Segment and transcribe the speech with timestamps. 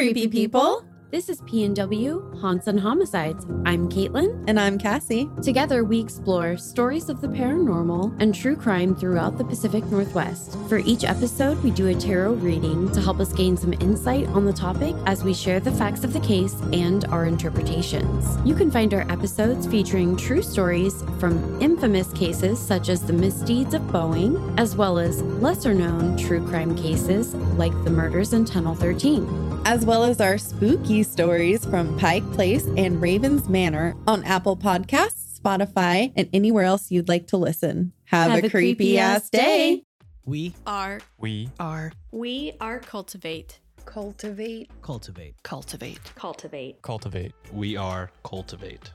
[0.00, 0.82] creepy people.
[1.10, 3.44] This is PNW Haunts and Homicides.
[3.66, 4.42] I'm Caitlin.
[4.48, 5.28] And I'm Cassie.
[5.42, 10.56] Together, we explore stories of the paranormal and true crime throughout the Pacific Northwest.
[10.70, 14.46] For each episode, we do a tarot reading to help us gain some insight on
[14.46, 18.38] the topic as we share the facts of the case and our interpretations.
[18.42, 23.74] You can find our episodes featuring true stories from infamous cases such as the misdeeds
[23.74, 28.74] of Boeing, as well as lesser known true crime cases like the murders in Tunnel
[28.74, 34.56] 13 as well as our spooky stories from Pike Place and Ravens Manor on Apple
[34.56, 37.92] Podcasts, Spotify, and anywhere else you'd like to listen.
[38.04, 39.84] Have, Have a, a, creepy, ass day.
[40.24, 41.00] We are.
[41.18, 41.92] We are.
[42.10, 43.60] We are cultivate.
[43.84, 44.70] Cultivate.
[44.82, 45.34] Cultivate.
[45.42, 45.98] Cultivate.
[46.14, 46.82] Cultivate.
[46.82, 47.32] Cultivate.
[47.52, 48.92] We are cultivate.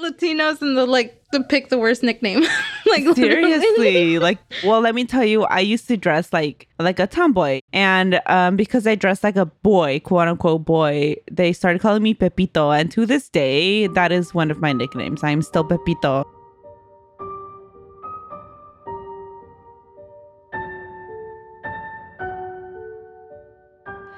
[0.00, 2.44] Latinos and the like to pick the worst nickname.
[2.86, 7.06] like seriously, like well, let me tell you, I used to dress like like a
[7.08, 12.04] tomboy, and um, because I dressed like a boy, quote unquote boy, they started calling
[12.04, 15.24] me Pepito, and to this day, that is one of my nicknames.
[15.24, 16.24] I'm still Pepito.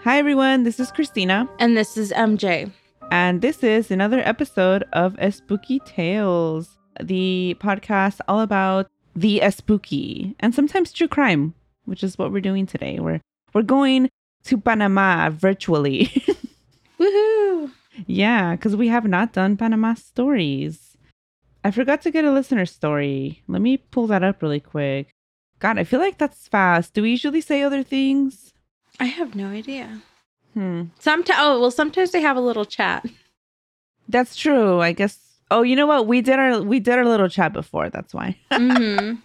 [0.04, 2.70] Hi everyone, this is Christina, and this is MJ.
[3.10, 9.50] And this is another episode of A Spooky Tales, the podcast all about the a
[9.50, 11.54] spooky and sometimes true crime,
[11.86, 13.00] which is what we're doing today.
[13.00, 13.20] We're
[13.52, 14.10] we're going
[14.44, 16.06] to Panama virtually.
[17.00, 17.72] Woohoo!
[18.06, 20.96] Yeah, because we have not done Panama stories.
[21.64, 23.42] I forgot to get a listener story.
[23.48, 25.10] Let me pull that up really quick.
[25.58, 26.94] God, I feel like that's fast.
[26.94, 28.52] Do we usually say other things?
[29.00, 30.00] I have no idea.
[30.54, 30.84] Hmm.
[30.98, 33.06] Sometimes, oh well, sometimes they have a little chat.
[34.08, 34.80] That's true.
[34.80, 35.18] I guess.
[35.50, 36.06] Oh, you know what?
[36.06, 37.90] We did our we did our little chat before.
[37.90, 38.36] That's why.
[38.50, 39.16] mm-hmm.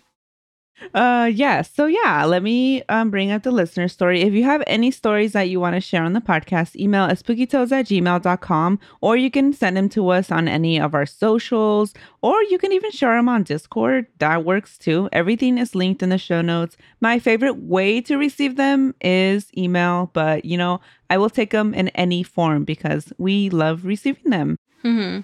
[0.93, 1.61] Uh yeah.
[1.61, 4.21] So yeah, let me um bring up the listener story.
[4.21, 7.17] If you have any stories that you want to share on the podcast, email at
[7.17, 11.93] spookytales at gmail.com or you can send them to us on any of our socials,
[12.21, 14.07] or you can even share them on Discord.
[14.19, 15.09] That works too.
[15.13, 16.75] Everything is linked in the show notes.
[16.99, 21.73] My favorite way to receive them is email, but you know, I will take them
[21.73, 24.57] in any form because we love receiving them.
[24.83, 25.21] Mm-hmm.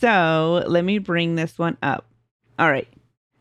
[0.00, 2.06] So let me bring this one up.
[2.58, 2.88] All right.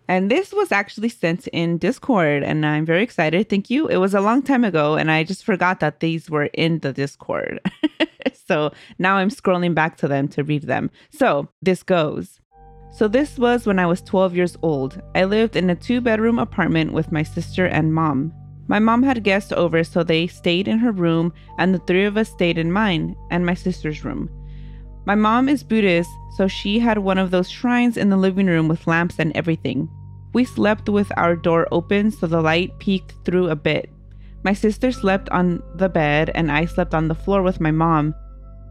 [0.09, 3.47] And this was actually sent in Discord, and I'm very excited.
[3.47, 3.85] Thank you.
[3.85, 6.91] It was a long time ago, and I just forgot that these were in the
[6.91, 7.59] Discord.
[8.47, 10.89] so now I'm scrolling back to them to read them.
[11.11, 12.41] So this goes.
[12.89, 14.99] So this was when I was 12 years old.
[15.13, 18.33] I lived in a two bedroom apartment with my sister and mom.
[18.67, 22.17] My mom had guests over, so they stayed in her room, and the three of
[22.17, 24.27] us stayed in mine and my sister's room.
[25.05, 28.67] My mom is Buddhist, so she had one of those shrines in the living room
[28.67, 29.87] with lamps and everything.
[30.33, 33.89] We slept with our door open so the light peeked through a bit.
[34.43, 38.15] My sister slept on the bed and I slept on the floor with my mom.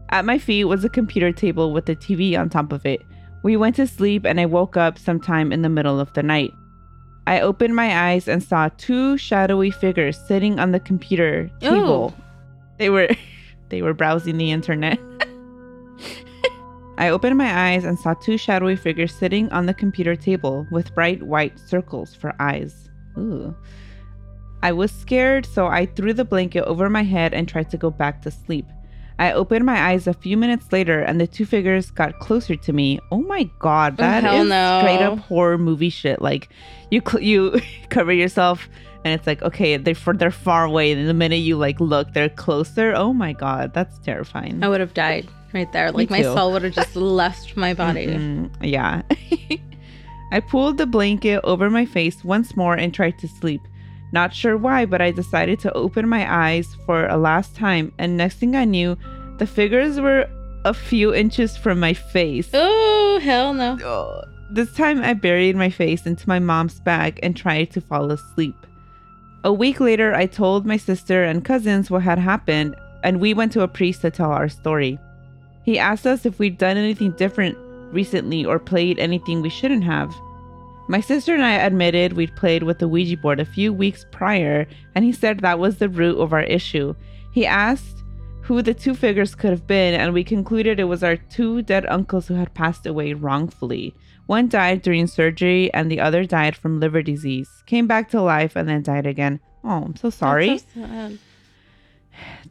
[0.09, 3.01] At my feet was a computer table with a TV on top of it.
[3.43, 6.53] We went to sleep and I woke up sometime in the middle of the night.
[7.27, 11.69] I opened my eyes and saw two shadowy figures sitting on the computer oh.
[11.69, 12.15] table.
[12.17, 12.23] Oh.
[12.77, 13.09] They were
[13.69, 14.99] they were browsing the internet.
[16.99, 20.93] I opened my eyes and saw two shadowy figures sitting on the computer table with
[20.93, 22.89] bright white circles for eyes.
[23.17, 23.55] Ooh.
[24.61, 27.89] I was scared, so I threw the blanket over my head and tried to go
[27.89, 28.65] back to sleep.
[29.17, 32.73] I opened my eyes a few minutes later and the two figures got closer to
[32.73, 32.99] me.
[33.13, 34.79] Oh my god, oh, that oh, is no.
[34.81, 36.21] straight up horror movie shit.
[36.21, 36.49] Like
[36.91, 38.67] you cl- you cover yourself
[39.05, 42.13] and it's like okay, they're for they're far away and the minute you like look,
[42.13, 42.93] they're closer.
[42.93, 44.63] Oh my god, that's terrifying.
[44.63, 45.91] I would have died right there.
[45.91, 48.07] Like my soul would have just left my body.
[48.07, 48.63] Mm-hmm.
[48.63, 49.01] Yeah.
[50.31, 53.61] I pulled the blanket over my face once more and tried to sleep.
[54.11, 58.17] Not sure why, but I decided to open my eyes for a last time, and
[58.17, 58.97] next thing I knew,
[59.37, 60.27] the figures were
[60.65, 62.49] a few inches from my face.
[62.53, 63.77] Oh, hell no.
[63.83, 64.21] Oh.
[64.51, 68.55] This time I buried my face into my mom's bag and tried to fall asleep.
[69.43, 73.51] A week later, I told my sister and cousins what had happened, and we went
[73.53, 74.99] to a priest to tell our story.
[75.69, 77.55] He asked us if we'd done anything different
[77.93, 80.11] recently or played anything we shouldn't have.
[80.87, 84.67] My sister and I admitted we'd played with the Ouija board a few weeks prior,
[84.95, 86.95] and he said that was the root of our issue.
[87.31, 88.03] He asked
[88.41, 91.85] who the two figures could have been, and we concluded it was our two dead
[91.85, 93.93] uncles who had passed away wrongfully.
[94.25, 98.55] One died during surgery, and the other died from liver disease, came back to life,
[98.55, 99.39] and then died again.
[99.63, 100.57] Oh, I'm so sorry.
[100.73, 101.19] So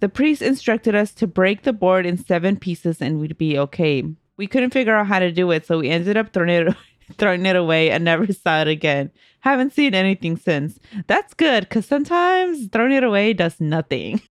[0.00, 4.04] the priest instructed us to break the board in seven pieces and we'd be okay.
[4.36, 6.76] We couldn't figure out how to do it, so we ended up throwing it
[7.16, 9.10] throwing it away and never saw it again.
[9.40, 10.78] Haven't seen anything since.
[11.06, 14.20] That's good because sometimes throwing it away does nothing.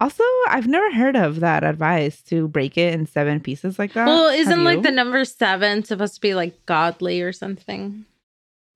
[0.00, 4.06] Also, I've never heard of that advice to break it in seven pieces like that.
[4.06, 8.04] Well, isn't like the number seven supposed to be like godly or something?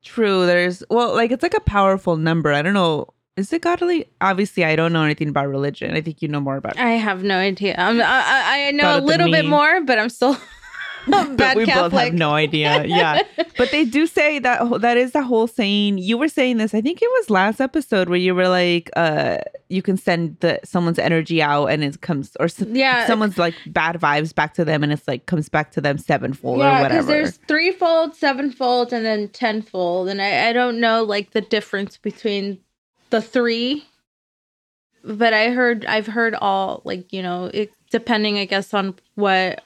[0.05, 0.47] True.
[0.47, 2.53] There's well, like it's like a powerful number.
[2.53, 3.09] I don't know.
[3.39, 4.09] Is it godly?
[4.21, 5.95] Obviously, I don't know anything about religion.
[5.95, 6.77] I think you know more about.
[6.77, 6.81] It.
[6.81, 7.75] I have no idea.
[7.79, 10.37] I'm, I I know a little bit more, but I'm still
[11.37, 11.93] but we Catholic.
[11.93, 12.85] both have no idea.
[12.85, 13.23] Yeah,
[13.57, 15.99] but they do say that that is the whole saying.
[15.99, 16.75] You were saying this.
[16.75, 19.39] I think it was last episode where you were like, uh,
[19.69, 23.97] you can send the someone's energy out and it comes, or yeah, someone's like bad
[23.97, 27.07] vibes back to them, and it's like comes back to them sevenfold yeah, or whatever.
[27.07, 32.59] There's threefold, sevenfold, and then tenfold, and I I don't know like the difference between
[33.11, 33.85] the three
[35.05, 39.63] but I heard I've heard all like you know it depending I guess on what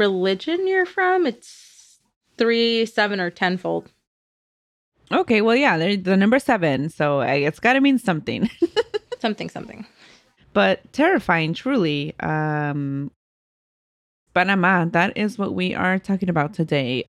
[0.00, 2.00] religion you're from, it's
[2.36, 3.92] three, seven, or tenfold.
[5.12, 8.48] Okay, well, yeah, the number seven, so it's got to mean something.
[9.20, 9.86] something, something.
[10.52, 12.14] But terrifying, truly.
[12.20, 13.10] Um,
[14.34, 17.04] Panama, that is what we are talking about today.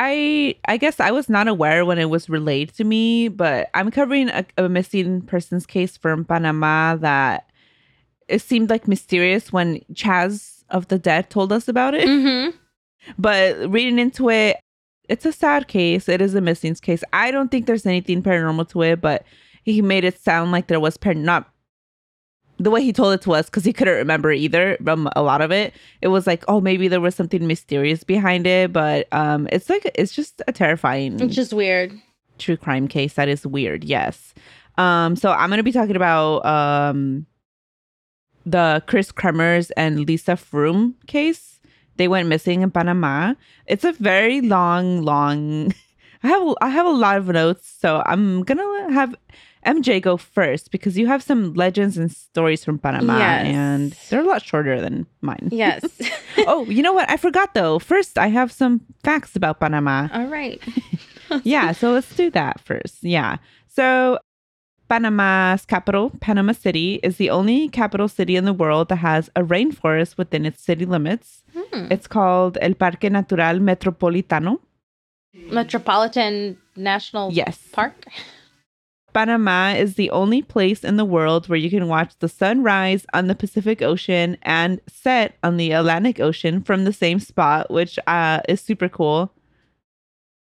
[0.00, 3.90] I I guess I was not aware when it was relayed to me, but I'm
[3.90, 7.50] covering a, a missing persons case from Panama that
[8.28, 12.06] it seemed like mysterious when Chaz of the Dead told us about it.
[12.06, 12.56] Mm-hmm.
[13.18, 14.58] But reading into it,
[15.08, 16.08] it's a sad case.
[16.08, 17.02] It is a missing case.
[17.12, 19.24] I don't think there's anything paranormal to it, but
[19.64, 21.50] he made it sound like there was par- not
[22.58, 25.40] the way he told it to us because he couldn't remember either from a lot
[25.40, 25.72] of it
[26.02, 29.90] it was like oh maybe there was something mysterious behind it but um it's like
[29.94, 31.92] it's just a terrifying it's just weird
[32.38, 34.34] true crime case that is weird yes
[34.76, 37.26] um so i'm gonna be talking about um
[38.48, 41.60] the Kris Kremers and Lisanne Froon case.
[41.96, 43.34] They went missing in Panama.
[43.66, 45.74] It's a very long, long.
[46.22, 49.14] I have I have a lot of notes, so I'm gonna have
[49.68, 53.46] MJ go first because you have some legends and stories from Panama, yes.
[53.46, 55.50] and they're a lot shorter than mine.
[55.52, 55.84] Yes.
[56.46, 57.08] oh, you know what?
[57.10, 57.78] I forgot though.
[57.78, 60.08] First, I have some facts about Panama.
[60.12, 60.62] All right.
[61.44, 63.04] yeah, so let's do that first.
[63.04, 63.36] Yeah.
[63.66, 64.18] So
[64.88, 69.42] Panama's capital, Panama City, is the only capital city in the world that has a
[69.42, 71.44] rainforest within its city limits.
[71.54, 71.92] Hmm.
[71.92, 74.60] It's called El Parque Natural Metropolitano.
[75.34, 77.58] Metropolitan National yes.
[77.72, 78.06] Park?
[79.12, 83.06] Panama is the only place in the world where you can watch the sun rise
[83.14, 87.98] on the Pacific Ocean and set on the Atlantic Ocean from the same spot, which
[88.06, 89.32] uh, is super cool.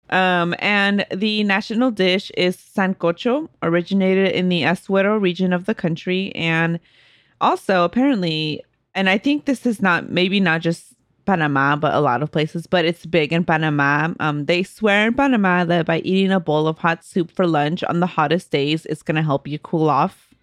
[0.09, 6.33] Um, and the national dish is sancocho, originated in the Azuero region of the country.
[6.35, 6.79] And
[7.41, 8.63] also, apparently,
[8.95, 10.93] and I think this is not maybe not just
[11.27, 14.13] Panama, but a lot of places, but it's big in Panama.
[14.19, 17.83] Um, they swear in Panama that by eating a bowl of hot soup for lunch
[17.83, 20.33] on the hottest days, it's going to help you cool off.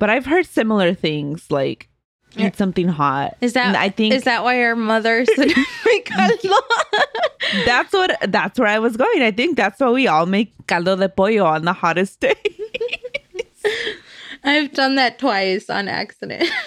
[0.00, 1.88] But I've heard similar things like
[2.36, 3.36] eat something hot.
[3.40, 5.52] Is that I think is that why your mother said
[5.86, 6.54] make caldo?
[7.64, 9.22] that's what that's where I was going.
[9.22, 12.34] I think that's why we all make caldo de pollo on the hottest day.
[14.42, 16.48] I've done that twice on accident.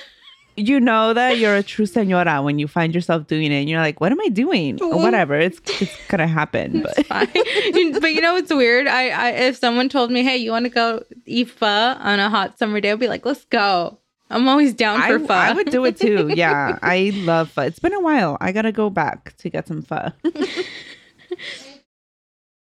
[0.60, 3.80] You know that you're a true senora when you find yourself doing it and you're
[3.80, 4.82] like, what am I doing?
[4.82, 5.36] Or whatever.
[5.36, 6.82] It's it's gonna happen.
[6.82, 8.88] But but you know what's weird?
[8.88, 12.58] I, I if someone told me, Hey, you wanna go eat pho on a hot
[12.58, 14.00] summer day, I'd be like, Let's go.
[14.32, 15.34] I'm always down for I, pho.
[15.34, 16.32] I would do it too.
[16.36, 17.62] Yeah, I love pho.
[17.62, 18.38] It's been a while.
[18.42, 20.12] I gotta go back to get some pho.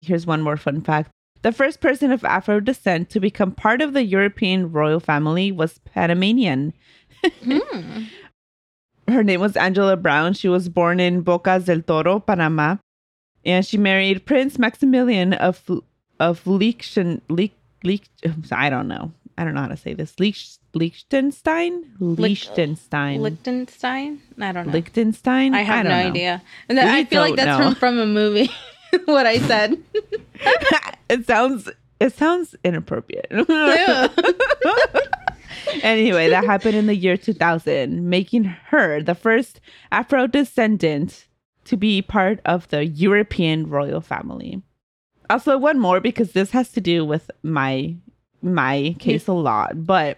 [0.01, 1.12] Here's one more fun fact.
[1.43, 5.79] The first person of Afro descent to become part of the European royal family was
[5.79, 6.73] Panamanian.
[7.24, 8.08] Mm.
[9.08, 10.34] Her name was Angela Brown.
[10.34, 12.77] She was born in Bocas del Toro, Panama,
[13.46, 15.62] and she married Prince Maximilian of
[16.20, 17.22] of Liechtenstein.
[17.84, 18.08] Leich,
[18.51, 19.12] I don't know.
[19.38, 20.13] I don't know how to say this.
[20.15, 21.96] Liech, Liechtenstein?
[22.00, 23.22] Liechtenstein.
[23.22, 24.22] Liechtenstein?
[24.39, 24.74] I don't know.
[24.74, 25.53] Liechtenstein?
[25.53, 26.10] I have I no know.
[26.10, 26.44] idea.
[26.70, 28.50] And I feel like that's from, from a movie.
[29.06, 29.82] what I said.
[31.10, 33.27] it sounds it sounds inappropriate.
[35.83, 39.60] anyway, that happened in the year 2000, making her the first
[39.91, 41.27] Afro descendant
[41.65, 44.62] to be part of the European royal family.
[45.29, 47.95] Also, one more because this has to do with my
[48.41, 50.17] my case a lot, but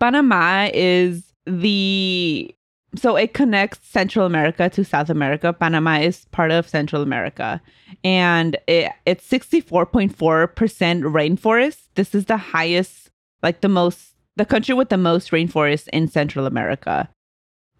[0.00, 2.54] Panama is the
[2.94, 5.52] so it connects Central America to South America.
[5.52, 7.62] Panama is part of Central America,
[8.04, 11.78] and it, it's sixty four point four percent rainforest.
[11.94, 13.10] This is the highest,
[13.42, 17.08] like the most, the country with the most rainforest in Central America.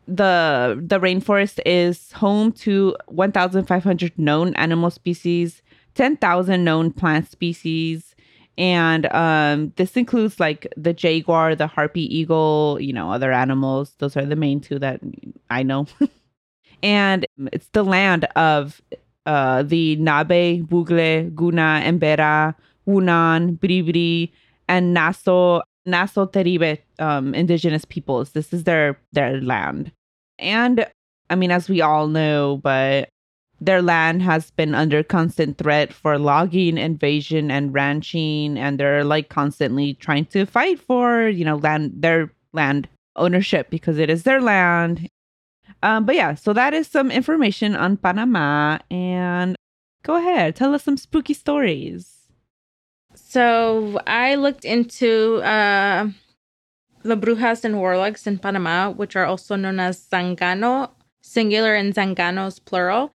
[0.07, 5.63] the The rainforest is home to one thousand five hundred known animal species,
[5.95, 8.15] ten thousand known plant species,
[8.59, 13.95] And um, this includes like the jaguar, the harpy eagle, you know, other animals.
[13.99, 15.01] Those are the main two that
[15.51, 15.87] I know.
[16.83, 18.83] and it's the land of
[19.25, 22.55] uh, the Ngäbe, Bugle, Guna, Embera,
[22.87, 24.33] Wounaan, Bribri,
[24.69, 28.31] and Naso Naso Teribe um, indigenous peoples.
[28.31, 29.93] This is their their land.
[30.39, 30.87] And
[31.31, 33.09] I mean, as we all know, but
[33.61, 39.29] their land has been under constant threat for logging, invasion, and ranching, and they're like
[39.29, 44.41] constantly trying to fight for, you know, land their land ownership because it is their
[44.41, 45.09] land.
[45.83, 48.79] Um, but yeah, so that is some information on Panama.
[48.91, 49.55] And
[50.03, 52.22] go ahead, tell us some spooky stories.
[53.15, 56.09] So I looked into uh,
[57.03, 60.91] the brujas and warlocks in Panama, which are also known as Zangano,
[61.23, 63.11] singular, and Zanganos, plural.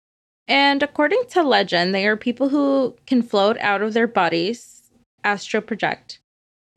[0.47, 4.89] And according to legend, they are people who can float out of their bodies,
[5.23, 6.19] astral project,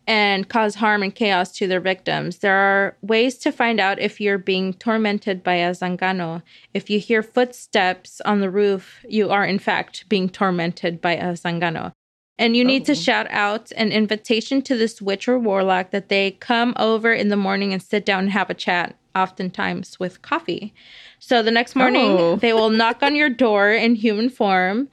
[0.06, 2.38] and cause harm and chaos to their victims.
[2.38, 6.42] There are ways to find out if you're being tormented by a Zangano.
[6.74, 11.34] If you hear footsteps on the roof, you are in fact being tormented by a
[11.34, 11.92] Zangano.
[12.40, 12.84] And you need oh.
[12.86, 17.28] to shout out an invitation to this witch or warlock that they come over in
[17.28, 20.72] the morning and sit down and have a chat, oftentimes with coffee.
[21.18, 22.36] So the next morning, oh.
[22.36, 24.88] they will knock on your door in human form.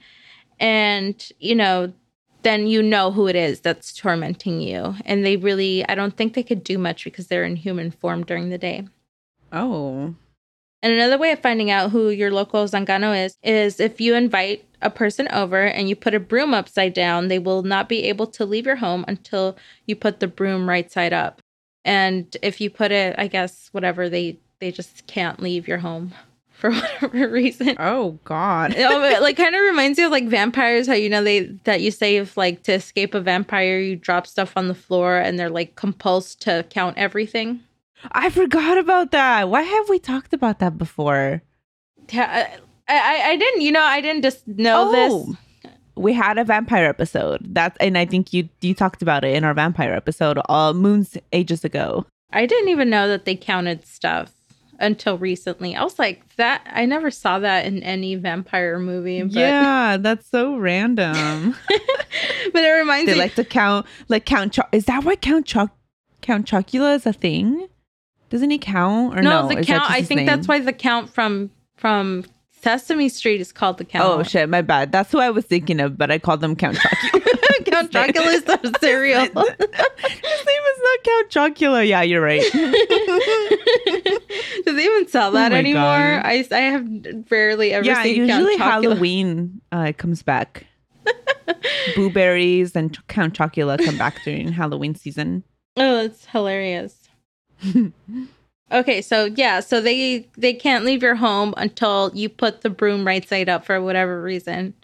[0.60, 1.94] And, you know,
[2.42, 4.96] then you know who it is that's tormenting you.
[5.06, 8.24] And they really, I don't think they could do much because they're in human form
[8.24, 8.86] during the day.
[9.54, 10.14] Oh.
[10.82, 14.64] And another way of finding out who your local Zangano is, is if you invite
[14.80, 18.28] a person over and you put a broom upside down, they will not be able
[18.28, 19.56] to leave your home until
[19.86, 21.40] you put the broom right side up.
[21.84, 26.12] And if you put it, I guess, whatever, they, they just can't leave your home
[26.50, 26.70] for
[27.00, 27.76] whatever reason.
[27.78, 28.74] Oh God!
[28.78, 30.86] Oh, it, like kind of reminds you of like vampires.
[30.86, 34.26] How you know they that you say if like to escape a vampire, you drop
[34.26, 37.60] stuff on the floor and they're like compulsed to count everything.
[38.12, 39.48] I forgot about that.
[39.48, 41.42] Why have we talked about that before?
[42.10, 42.48] Yeah,
[42.88, 43.62] I, I, I didn't.
[43.62, 44.92] You know, I didn't just know oh,
[45.64, 45.72] this.
[45.96, 47.54] We had a vampire episode.
[47.54, 51.16] That's and I think you you talked about it in our vampire episode all moons
[51.32, 52.06] ages ago.
[52.32, 54.32] I didn't even know that they counted stuff
[54.78, 55.74] until recently.
[55.74, 59.22] I was like, that I never saw that in any vampire movie.
[59.22, 59.32] But...
[59.32, 61.56] Yeah, that's so random.
[61.68, 63.18] but it reminds they me.
[63.18, 64.54] They like to count, like count.
[64.54, 65.76] Cho- is that why Count Choc-
[66.20, 67.68] Count Chocula is a thing?
[68.30, 69.48] Doesn't he count or no?
[69.48, 69.54] no?
[69.54, 69.90] The count.
[69.90, 70.26] I think name?
[70.26, 72.24] that's why the count from from
[72.60, 74.04] Sesame Street is called the Count.
[74.04, 74.90] Oh shit, my bad.
[74.92, 77.64] That's who I was thinking of, but I called them Count Chocula.
[77.66, 79.20] Count Chocula is the cereal.
[79.26, 81.86] His name is not Count Chocula.
[81.86, 82.42] Yeah, you're right.
[84.64, 85.82] Do they even sell that oh anymore?
[85.82, 86.22] God.
[86.24, 86.86] I I have
[87.30, 88.26] rarely ever yeah, seen.
[88.26, 90.66] usually Halloween uh, comes back.
[91.94, 95.44] Boo Berries and Count Chocula come back during Halloween season.
[95.76, 97.07] Oh, that's hilarious.
[98.72, 103.06] okay, so yeah, so they they can't leave your home until you put the broom
[103.06, 104.74] right side up for whatever reason.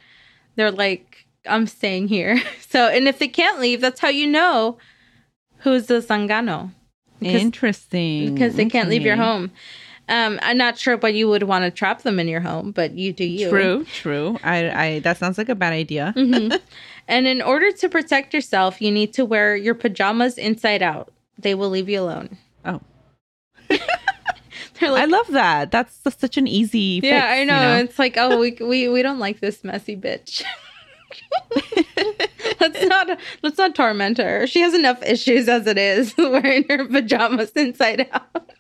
[0.57, 2.41] They're like, I'm staying here.
[2.75, 4.79] So, and if they can't leave, that's how you know
[5.59, 6.73] who's the zangano.
[7.21, 8.35] Because, Interesting.
[8.35, 9.53] Because they can't leave your home.
[10.09, 12.95] Um, I'm not sure why you would want to trap them in your home, but
[12.95, 13.49] you do you.
[13.49, 14.39] True, true.
[14.43, 16.13] I, I that sounds like a bad idea.
[16.17, 16.57] mm-hmm.
[17.07, 21.13] And in order to protect yourself, you need to wear your pajamas inside out.
[21.39, 22.39] They will leave you alone.
[22.65, 22.81] Oh.
[23.69, 23.81] like,
[24.83, 25.71] I love that.
[25.71, 27.01] That's such an easy.
[27.01, 27.55] Fix, yeah, I know.
[27.55, 27.77] You know.
[27.85, 30.45] It's like, oh, we we we don't like this messy bitch.
[32.61, 34.47] let's not let's not torment her.
[34.47, 38.53] She has enough issues as it is wearing her pajamas inside out.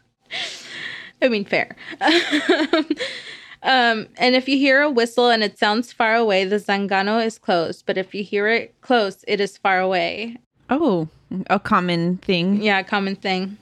[1.22, 1.76] I mean, fair.
[3.62, 7.38] um, and if you hear a whistle and it sounds far away, the zangano is
[7.38, 7.82] close.
[7.82, 10.38] But if you hear it close, it is far away.
[10.68, 11.08] Oh,
[11.48, 12.62] a common thing.
[12.62, 13.58] Yeah, a common thing.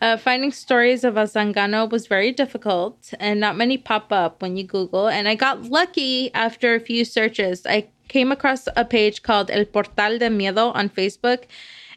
[0.00, 4.56] Uh, finding stories of a Zangano was very difficult, and not many pop up when
[4.56, 5.08] you Google.
[5.08, 7.66] And I got lucky after a few searches.
[7.66, 11.44] I came across a page called El Portal de Miedo on Facebook,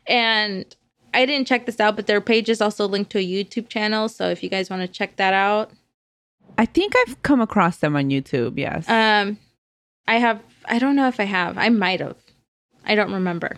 [0.07, 0.65] and
[1.13, 4.09] I didn't check this out, but their page is also linked to a YouTube channel.
[4.09, 5.71] So if you guys want to check that out,
[6.57, 8.57] I think I've come across them on YouTube.
[8.57, 8.87] Yes.
[8.89, 9.37] Um,
[10.07, 10.41] I have.
[10.65, 11.57] I don't know if I have.
[11.57, 12.17] I might have.
[12.85, 13.57] I don't remember.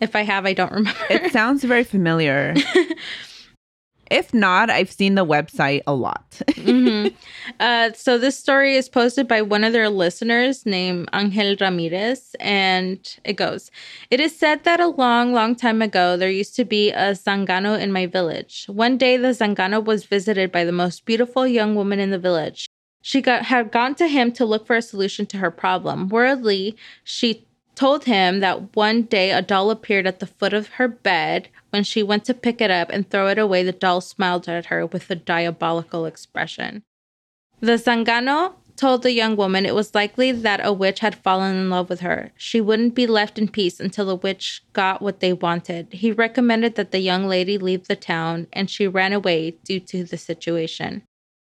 [0.00, 1.00] If I have, I don't remember.
[1.10, 2.54] It sounds very familiar.
[4.10, 6.30] if not, I've seen the website a lot.
[6.48, 7.14] mm-hmm.
[7.58, 13.18] uh, so this story is posted by one of their listeners named Angel Ramirez, and
[13.24, 13.70] it goes:
[14.10, 17.78] It is said that a long, long time ago there used to be a Zangano
[17.78, 18.66] in my village.
[18.68, 22.68] One day, the Zangano was visited by the most beautiful young woman in the village.
[23.00, 26.08] She got, had gone to him to look for a solution to her problem.
[26.08, 27.47] Worldly, she
[27.78, 31.48] told him that one day a doll appeared at the foot of her bed.
[31.70, 34.66] When she went to pick it up and throw it away, the doll smiled at
[34.66, 36.82] her with a diabolical expression.
[37.60, 41.70] The Zangano told the young woman it was likely that a witch had fallen in
[41.70, 42.32] love with her.
[42.36, 45.92] She wouldn't be left in peace until the witch got what they wanted.
[45.92, 50.02] He recommended that the young lady leave the town, and she ran away due to
[50.02, 51.02] the situation.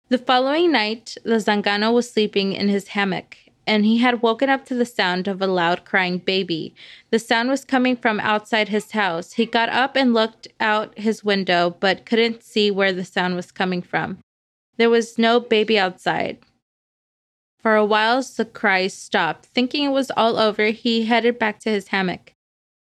[0.09, 4.64] The following night, the Zangano was sleeping in his hammock, and he had woken up
[4.66, 6.75] to the sound of a loud crying baby.
[7.11, 9.33] The sound was coming from outside his house.
[9.35, 13.52] He got up and looked out his window, but couldn't see where the sound was
[13.52, 14.18] coming from.
[14.76, 16.38] There was no baby outside.
[17.61, 19.47] For a while, the cries stopped.
[19.47, 22.33] Thinking it was all over, he headed back to his hammock.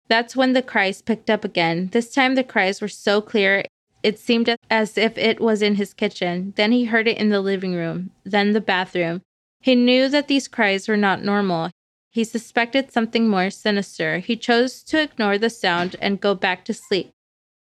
[0.07, 1.89] That's when the cries picked up again.
[1.91, 3.63] This time, the cries were so clear
[4.03, 6.53] it seemed as if it was in his kitchen.
[6.55, 9.21] Then he heard it in the living room, then the bathroom.
[9.62, 11.70] He knew that these cries were not normal.
[12.10, 14.18] He suspected something more sinister.
[14.18, 17.12] He chose to ignore the sound and go back to sleep.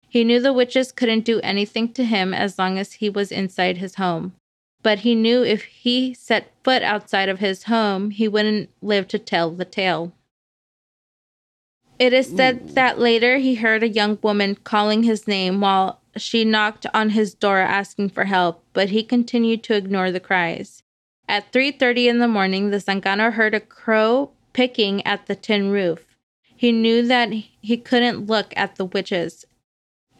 [0.09, 3.79] He knew the witches couldn't do anything to him as long as he was inside
[3.79, 4.35] his home.
[4.83, 9.19] But he knew if he set foot outside of his home, he wouldn't live to
[9.19, 10.13] tell the tale.
[11.99, 16.45] It is said that later he heard a young woman calling his name while she
[16.45, 20.83] knocked on his door asking for help, but he continued to ignore the cries.
[21.29, 26.07] At 3:30 in the morning, the Zangano heard a crow picking at the tin roof.
[26.57, 29.45] He knew that he couldn't look at the witches,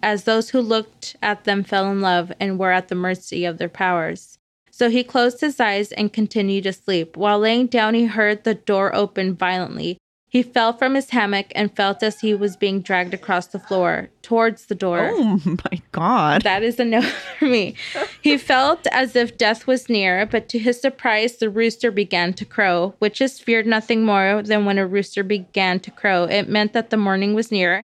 [0.03, 3.59] as those who looked at them fell in love and were at the mercy of
[3.59, 4.39] their powers.
[4.71, 7.17] So he closed his eyes and continued to sleep.
[7.17, 9.97] While laying down, he heard the door open violently.
[10.37, 14.11] He fell from his hammock and felt as he was being dragged across the floor
[14.21, 15.09] towards the door.
[15.11, 16.43] Oh my God.
[16.43, 17.75] That is a no for me.
[18.21, 22.45] he felt as if death was near, but to his surprise, the rooster began to
[22.45, 22.95] crow.
[23.01, 26.25] Witches feared nothing more than when a rooster began to crow.
[26.25, 27.81] It meant that the morning was near,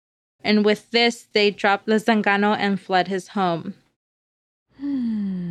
[0.42, 3.74] and with this, they dropped the Zangano and fled his home.
[4.80, 5.47] Hmm.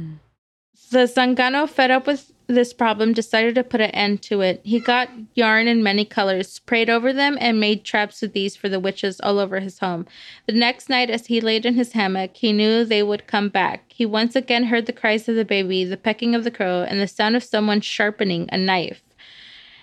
[0.90, 4.60] The Zangano, fed up with this problem, decided to put an end to it.
[4.62, 8.68] He got yarn in many colors, sprayed over them, and made traps with these for
[8.68, 10.06] the witches all over his home.
[10.46, 13.92] The next night, as he laid in his hammock, he knew they would come back.
[13.92, 17.00] He once again heard the cries of the baby, the pecking of the crow, and
[17.00, 19.02] the sound of someone sharpening a knife.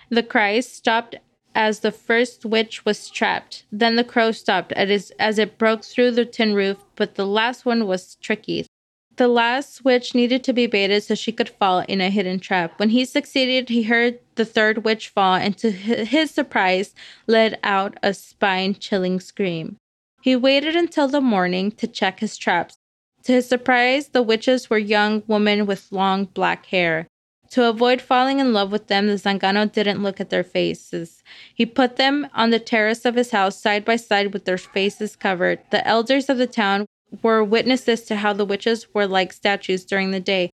[0.08, 1.16] The cries stopped
[1.54, 3.64] as the first witch was trapped.
[3.70, 7.66] Then the crow stopped as, as it broke through the tin roof, but the last
[7.66, 8.66] one was tricky.
[9.16, 12.78] The last witch needed to be baited so she could fall in a hidden trap.
[12.78, 16.94] When he succeeded, he heard the third witch fall and, to his surprise,
[17.26, 19.76] let out a spine chilling scream.
[20.22, 22.76] He waited until the morning to check his traps.
[23.24, 27.06] To his surprise, the witches were young women with long black hair.
[27.50, 31.22] To avoid falling in love with them, the Zangano didn't look at their faces.
[31.54, 35.14] He put them on the terrace of his house side by side with their faces
[35.14, 35.60] covered.
[35.70, 36.86] The elders of the town
[37.22, 40.50] were witnesses to how the witches were like statues during the day.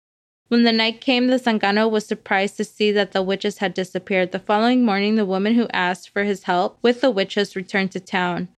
[0.48, 4.32] When the night came, the Zangano was surprised to see that the witches had disappeared.
[4.32, 8.00] The following morning, the woman who asked for his help with the witches returned to
[8.00, 8.50] town.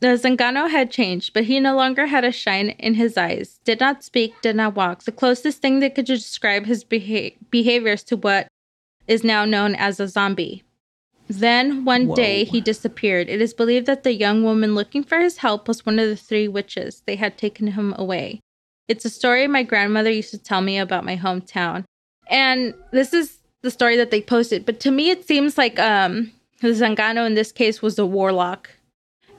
[0.00, 3.78] The Zangano had changed, but he no longer had a shine in his eyes, did
[3.78, 5.04] not speak, did not walk.
[5.04, 8.48] The closest thing that could describe his beha- behaviors to what
[9.06, 10.64] is now known as a zombie.
[11.38, 12.14] Then one Whoa.
[12.14, 13.28] day he disappeared.
[13.28, 16.16] It is believed that the young woman looking for his help was one of the
[16.16, 17.02] three witches.
[17.06, 18.40] They had taken him away.
[18.88, 21.84] It's a story my grandmother used to tell me about my hometown.
[22.28, 24.66] And this is the story that they posted.
[24.66, 28.70] But to me, it seems like um, the Zangano in this case was a warlock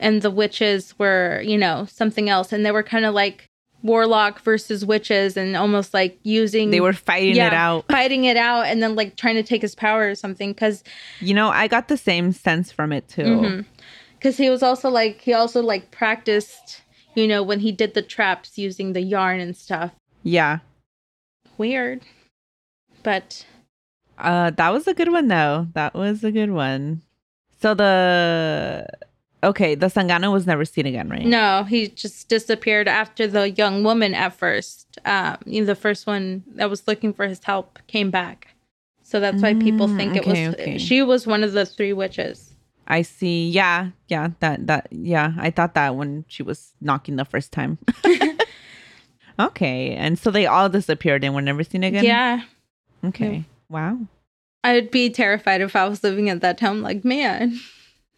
[0.00, 2.52] and the witches were, you know, something else.
[2.52, 3.46] And they were kind of like
[3.84, 7.84] warlock versus witches and almost like using they were fighting yeah, it out.
[7.86, 10.82] fighting it out and then like trying to take his power or something because
[11.20, 13.64] you know i got the same sense from it too.
[14.18, 14.42] Because mm-hmm.
[14.42, 16.80] he was also like he also like practiced
[17.14, 19.92] you know when he did the traps using the yarn and stuff.
[20.22, 20.60] Yeah.
[21.58, 22.00] Weird.
[23.02, 23.44] But
[24.16, 25.68] uh that was a good one though.
[25.74, 27.02] That was a good one.
[27.60, 28.88] So the
[29.44, 31.26] Okay, the Zangano was never seen again, right?
[31.26, 34.98] No, he just disappeared after the young woman at first.
[35.04, 38.48] Um, the first one that was looking for his help came back.
[39.02, 40.78] So that's why people mm, think okay, it was okay.
[40.78, 42.54] she was one of the three witches.
[42.88, 43.50] I see.
[43.50, 47.78] Yeah, yeah, that that yeah, I thought that when she was knocking the first time.
[49.38, 52.04] okay, and so they all disappeared and were never seen again.
[52.04, 52.42] Yeah.
[53.04, 53.36] Okay.
[53.36, 53.42] Yeah.
[53.68, 53.98] Wow.
[54.64, 56.80] I'd be terrified if I was living at that town.
[56.80, 57.60] Like, man,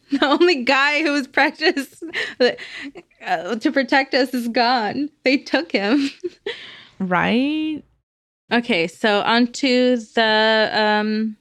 [0.10, 2.04] The only guy who was practiced
[2.40, 5.10] uh, to protect us is gone.
[5.24, 6.10] They took him.
[7.00, 7.82] right?
[8.52, 11.36] Okay, so on to the um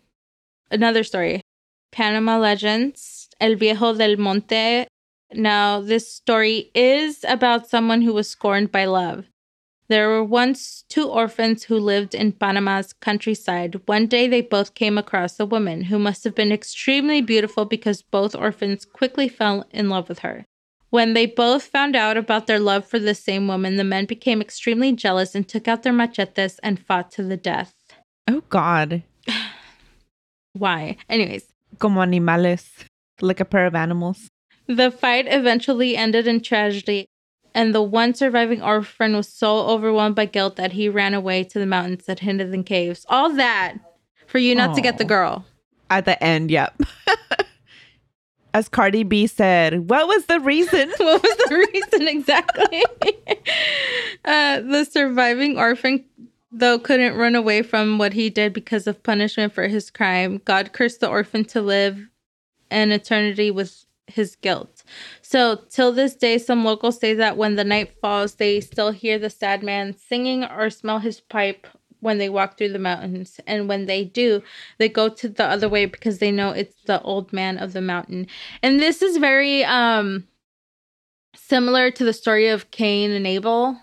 [0.72, 1.42] another story.
[1.92, 3.30] Panama Legends.
[3.40, 4.88] El Viejo del Monte.
[5.34, 9.26] Now, this story is about someone who was scorned by love.
[9.88, 13.82] There were once two orphans who lived in Panama's countryside.
[13.86, 18.02] One day they both came across a woman who must have been extremely beautiful because
[18.02, 20.46] both orphans quickly fell in love with her.
[20.90, 24.42] When they both found out about their love for the same woman, the men became
[24.42, 27.76] extremely jealous and took out their machetes and fought to the death.
[28.28, 29.04] Oh God.
[30.54, 30.98] Why?
[31.10, 31.44] Anyways,
[31.80, 32.86] Como animales.
[33.22, 34.30] Like a pair of animals.
[34.68, 37.06] the fight eventually ended in tragedy,
[37.56, 41.58] and the one surviving orphan was so overwhelmed by guilt that he ran away to
[41.58, 43.06] the mountains that hid in the caves.
[43.10, 43.78] All that
[44.28, 45.46] for you not to get the girl.
[45.90, 46.80] At the end, yep.
[48.54, 50.90] As Cardi B said, what was the reason?
[50.98, 52.84] what was the reason exactly?
[54.26, 56.04] uh, the surviving orphan,
[56.52, 60.42] though, couldn't run away from what he did because of punishment for his crime.
[60.44, 62.08] God cursed the orphan to live
[62.70, 64.84] an eternity with his guilt.
[65.28, 69.18] So, till this day, some locals say that when the night falls, they still hear
[69.18, 71.66] the sad man singing or smell his pipe
[72.00, 73.40] when they walk through the mountains.
[73.48, 74.44] And when they do,
[74.78, 77.82] they go to the other way because they know it's the old man of the
[77.82, 78.28] mountain.
[78.62, 80.28] And this is very um
[81.36, 83.80] similar to the story of Cain and Abel.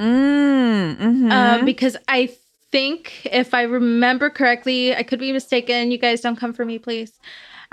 [0.00, 1.30] Mm.
[1.30, 2.34] Uh, because I
[2.72, 5.92] think, if I remember correctly, I could be mistaken.
[5.92, 7.12] You guys don't come for me, please.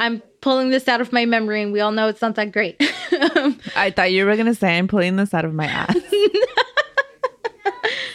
[0.01, 2.75] I'm pulling this out of my memory, and we all know it's not that great.
[3.75, 5.95] I thought you were going to say I'm pulling this out of my ass.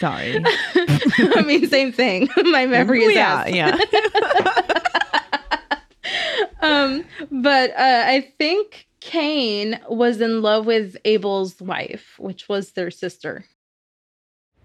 [0.01, 0.45] Sorry.
[0.75, 2.29] I mean, same thing.
[2.37, 3.55] my memory is yeah, ass.
[3.55, 3.79] yeah.
[6.61, 12.91] um, but uh, I think Cain was in love with Abel's wife, which was their
[12.91, 13.45] sister.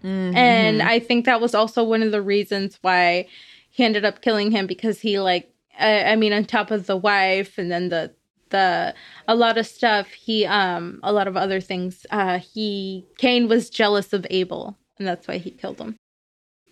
[0.04, 0.36] Mm-hmm.
[0.36, 3.28] And I think that was also one of the reasons why
[3.70, 6.98] he ended up killing him because he like I, I mean on top of the
[6.98, 8.14] wife and then the
[8.50, 8.94] the
[9.28, 13.70] a lot of stuff he um a lot of other things uh he Cain was
[13.70, 15.96] jealous of Abel and that's why he killed him.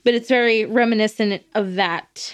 [0.06, 2.34] But it's very reminiscent of that.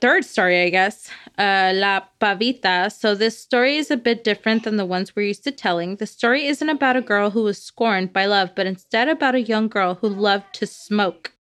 [0.00, 2.90] Third story, I guess, uh, La Pavita.
[2.90, 5.96] So, this story is a bit different than the ones we're used to telling.
[5.96, 9.40] The story isn't about a girl who was scorned by love, but instead about a
[9.40, 11.34] young girl who loved to smoke.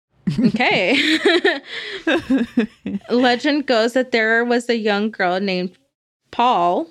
[0.46, 1.18] Okay.
[3.10, 5.76] Legend goes that there was a young girl named
[6.30, 6.86] Paul.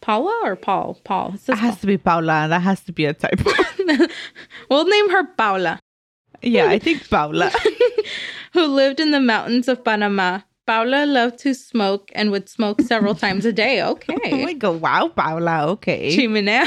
[0.00, 0.98] Paula or Paul?
[1.04, 1.34] Paul.
[1.34, 2.46] It It has to be Paula.
[2.48, 3.50] That has to be a typo.
[4.70, 5.78] We'll name her Paula.
[6.42, 7.50] yeah, I think Paula.
[8.52, 10.40] who lived in the mountains of Panama.
[10.66, 13.80] Paula loved to smoke and would smoke several times a day.
[13.82, 14.44] Oh Okay.
[14.44, 15.66] my god, wow, Paula.
[15.72, 16.16] Okay.
[16.16, 16.66] Chimenea.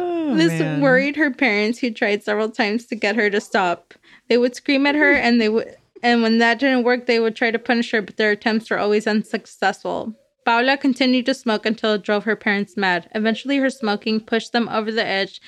[0.00, 0.80] Oh, this man.
[0.80, 3.94] worried her parents who tried several times to get her to stop.
[4.28, 7.34] They would scream at her and they would and when that didn't work they would
[7.34, 10.14] try to punish her but their attempts were always unsuccessful.
[10.44, 13.08] Paula continued to smoke until it drove her parents mad.
[13.14, 15.40] Eventually her smoking pushed them over the edge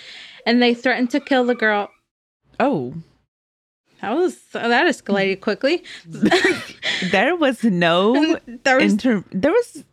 [0.44, 1.88] and they threatened to kill the girl.
[2.58, 2.94] Oh,
[4.02, 5.84] That was that escalated quickly.
[7.12, 9.24] there was no there was inter.
[9.30, 9.84] There was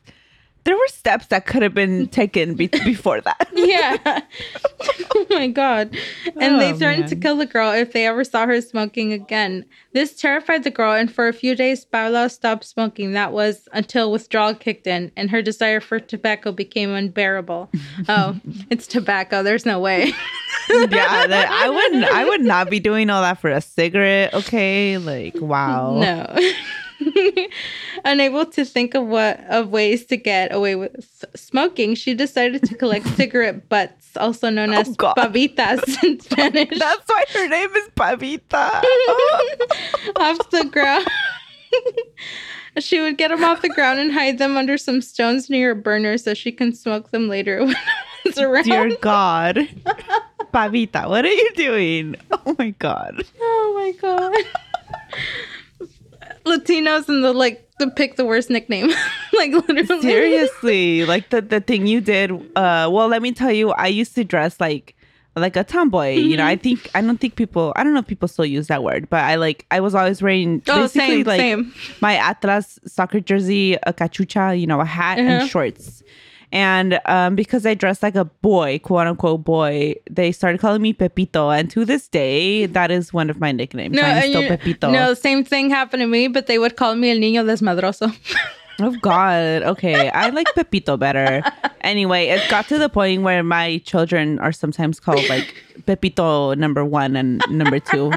[0.68, 3.48] there were steps that could have been taken be- before that.
[3.54, 4.22] yeah.
[5.16, 5.96] oh my god.
[6.40, 9.64] And they Oh, threatened to kill the girl if they ever saw her smoking again.
[9.94, 13.14] This terrified the girl, and for a few days, Paula stopped smoking.
[13.14, 17.72] That was until withdrawal kicked in, and her desire for tobacco became unbearable.
[18.10, 18.36] oh,
[18.70, 19.44] it's tobacco.
[19.44, 20.08] There's no way.
[20.70, 22.04] yeah, that, I wouldn't.
[22.04, 24.34] I would not be doing all that for a cigarette.
[24.34, 25.98] Okay, like wow.
[25.98, 26.52] No.
[28.06, 32.76] Unable to think of what of ways to get away with smoking, she decided to
[32.76, 35.16] collect cigarette butts, also known Oh, as God.
[35.16, 36.78] pavitas in Spanish.
[36.78, 38.82] That's why her name is Pavita.
[40.16, 41.08] off the ground.
[42.80, 45.76] she would get them off the ground and hide them under some stones near a
[45.76, 47.76] burner so she can smoke them later when
[48.40, 48.64] around.
[48.66, 49.68] Dear God,
[50.54, 52.16] Pavita, what are you doing?
[52.32, 53.24] Oh my God.
[53.40, 54.34] Oh my god.
[56.48, 58.90] Latinos and the like to pick the worst nickname.
[59.34, 60.02] like literally.
[60.02, 62.32] Seriously, like the the thing you did.
[62.56, 64.96] Uh, well, let me tell you, I used to dress like
[65.36, 66.16] like a tomboy.
[66.16, 67.72] You know, I think I don't think people.
[67.76, 70.22] I don't know if people still use that word, but I like I was always
[70.22, 71.74] wearing Oh, basically same, like same.
[72.02, 75.30] my Atlas soccer jersey, a cachucha, you know, a hat Uh-huh.
[75.30, 76.02] and shorts.
[76.52, 80.94] And um, because I dressed like a boy, quote unquote boy, they started calling me
[80.94, 81.50] Pepito.
[81.50, 83.96] And to this day, that is one of my nicknames.
[83.96, 84.90] No, I'm still you- Pepito.
[84.92, 88.16] no, same thing happened to me, but they would call me el niño desmadroso.
[88.80, 89.64] Oh God.
[89.64, 90.08] Okay.
[90.12, 91.42] I like Pepito better.
[91.82, 95.56] Anyway, it got to the point where my children are sometimes called like
[95.88, 98.12] Pepito number one and number two.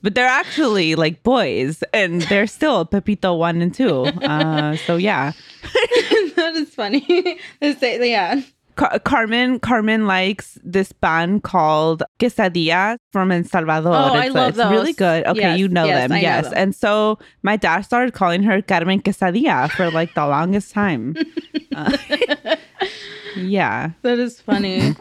[0.00, 4.04] but they're actually like boys, and they're still Pepito one and two.
[4.22, 5.32] Uh, so yeah,
[6.40, 7.38] that is funny.
[7.60, 8.40] Yeah.
[8.76, 13.92] Car- Carmen Carmen likes this band called Quesadilla from El Salvador.
[13.92, 15.26] Oh, I it's, love it's really good.
[15.26, 16.12] Okay, Yes, you know yes, them.
[16.12, 16.44] I know yes.
[16.44, 16.54] them.
[16.56, 21.16] And so my dad started calling her Carmen Quesadilla for like the longest time.
[21.72, 21.96] Uh,
[23.36, 23.90] yeah.
[24.02, 24.96] That is funny.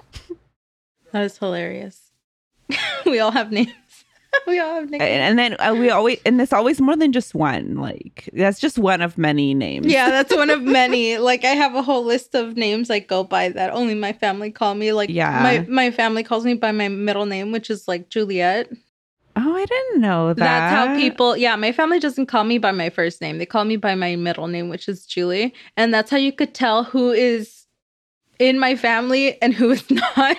[1.12, 2.12] that is hilarious.
[3.08, 3.74] we all have names.
[4.48, 5.02] we all have names.
[5.02, 7.76] And, and then uh, we always and it's always more than just one.
[7.76, 9.88] Like that's just one of many names.
[9.88, 11.18] Yeah, that's one of many.
[11.30, 14.52] Like I have a whole list of names I go by that only my family
[14.52, 14.94] call me.
[14.94, 15.42] Like Yeah.
[15.44, 18.70] my my family calls me by my middle name, which is like Juliet.
[19.36, 20.38] Oh, I didn't know that.
[20.38, 21.38] That's how people.
[21.38, 23.38] Yeah, my family doesn't call me by my first name.
[23.38, 26.54] They call me by my middle name, which is Julie, and that's how you could
[26.54, 27.59] tell who is
[28.40, 30.38] in my family and who is not.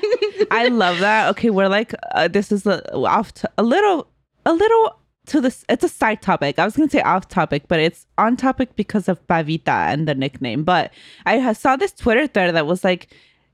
[0.51, 1.29] I love that.
[1.31, 4.09] Okay, we're like uh, this is a, off to, a little
[4.47, 5.65] a little to this.
[5.69, 6.59] It's a side topic.
[6.59, 10.15] I was gonna say off topic, but it's on topic because of Pavita and the
[10.15, 10.65] nickname.
[10.65, 10.93] But
[11.27, 13.09] I ha- saw this Twitter thread that was like,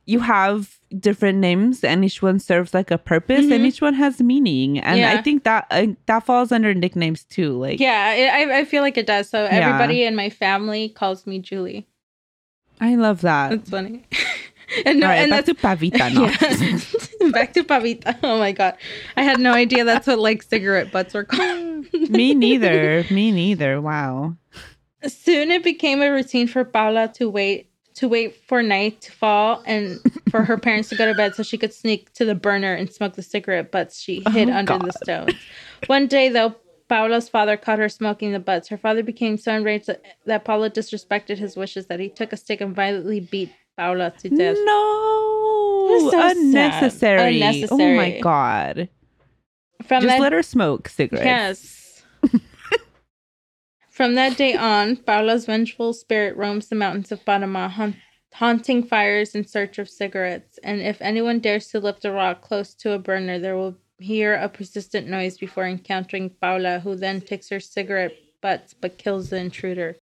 [0.07, 3.67] you have different names and each one serves like a purpose and Mhm.
[3.67, 4.79] each one has meaning.
[4.79, 7.59] And I think that uh, that falls under nicknames too.
[7.59, 9.29] Like, yeah, it, I I feel like it does.
[9.29, 9.51] So Yeah.
[9.51, 11.89] everybody in my family calls me Julie.
[12.81, 13.51] I love that.
[13.51, 14.05] That's funny.
[14.87, 16.31] and no, right, and back that's to Pavita now.
[17.21, 17.31] Yeah.
[17.33, 18.17] Back to Pavita.
[18.23, 18.77] Oh my god.
[19.17, 21.93] I had no idea that's what like cigarette butts were called.
[21.93, 23.05] Me neither.
[23.11, 23.81] Me neither.
[23.81, 24.37] Wow.
[25.07, 29.63] Soon it became a routine for Paula to wait to wait for night to fall
[29.67, 29.99] and
[30.31, 32.93] for her parents to go to bed so she could sneak to the burner and
[32.93, 35.35] smoke the cigarette butts she oh, hid Oh, under the stones.
[35.87, 36.55] One day though,
[36.89, 38.69] Paula's father caught her smoking the butts.
[38.69, 42.37] Her father became so enraged that, that Paula disrespected his wishes that he took a
[42.37, 44.57] stick and violently beat Paula to death.
[44.65, 46.37] No, so sad.
[46.37, 47.43] unnecessary.
[47.71, 48.89] Oh my god!
[49.87, 51.25] From Just that let her smoke cigarettes.
[51.25, 52.03] Yes.
[53.91, 57.97] From that day on, Paula's vengeful spirit roams the mountains of Panama, haunt-
[58.35, 60.59] haunting fires in search of cigarettes.
[60.63, 64.35] And if anyone dares to lift a rock close to a burner, there will hear
[64.35, 68.13] a persistent noise before encountering Paula, who then takes her cigarette
[68.43, 69.97] butts but kills the intruder.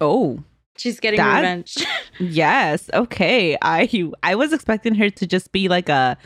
[0.00, 0.44] Oh,
[0.76, 1.76] She's getting That- revenge.
[2.18, 2.88] yes.
[2.94, 3.56] Okay.
[3.62, 6.16] I I was expecting her to just be like a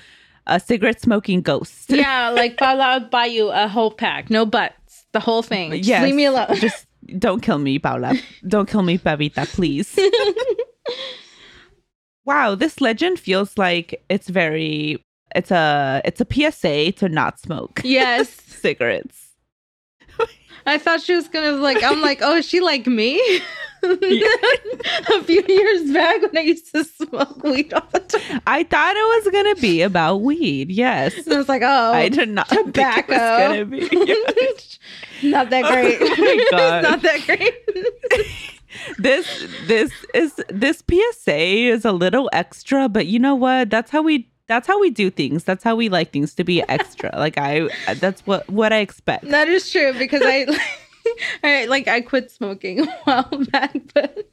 [0.46, 1.90] a cigarette smoking ghost.
[1.90, 5.72] yeah, like Paula, I'll buy you a whole pack, no butts, the whole thing.
[5.72, 6.04] Just Yes.
[6.04, 6.54] leave me alone.
[6.54, 6.86] Just
[7.18, 8.14] don't kill me, Paula.
[8.46, 9.98] Don't kill me, Pavita, please.
[12.24, 15.02] wow, this legend feels like it's very
[15.34, 18.28] it's a it's a PSA to not smoke yes.
[18.30, 19.25] cigarettes.
[20.66, 21.82] I thought she was gonna like.
[21.82, 23.20] I'm like, oh, is she like me?
[23.82, 28.96] a few years back when I used to smoke weed all the time, I thought
[28.96, 30.70] it was gonna be about weed.
[30.72, 31.14] Yes.
[31.24, 33.06] and I was like, oh, I did not tobacco.
[33.06, 34.02] think it was gonna
[35.22, 35.28] be.
[35.30, 36.00] not that Oh great.
[36.00, 36.82] my God.
[36.82, 37.54] not that great.
[38.98, 43.70] this this is this PSA is a little extra, but you know what?
[43.70, 45.44] That's how we that's how we do things.
[45.44, 47.10] That's how we like things to be extra.
[47.16, 49.28] like I that's what what I expect.
[49.28, 50.46] that is true because I,
[51.44, 54.28] I like I quit smoking a while back, but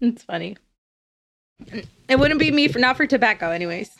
[0.00, 0.56] it's funny.
[2.08, 3.90] It wouldn't be me for not for tobacco, anyways.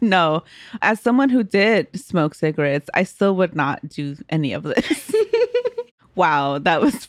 [0.00, 0.42] no,
[0.82, 5.14] as someone who did smoke cigarettes, I still would not do any of this.
[6.16, 7.08] wow, that was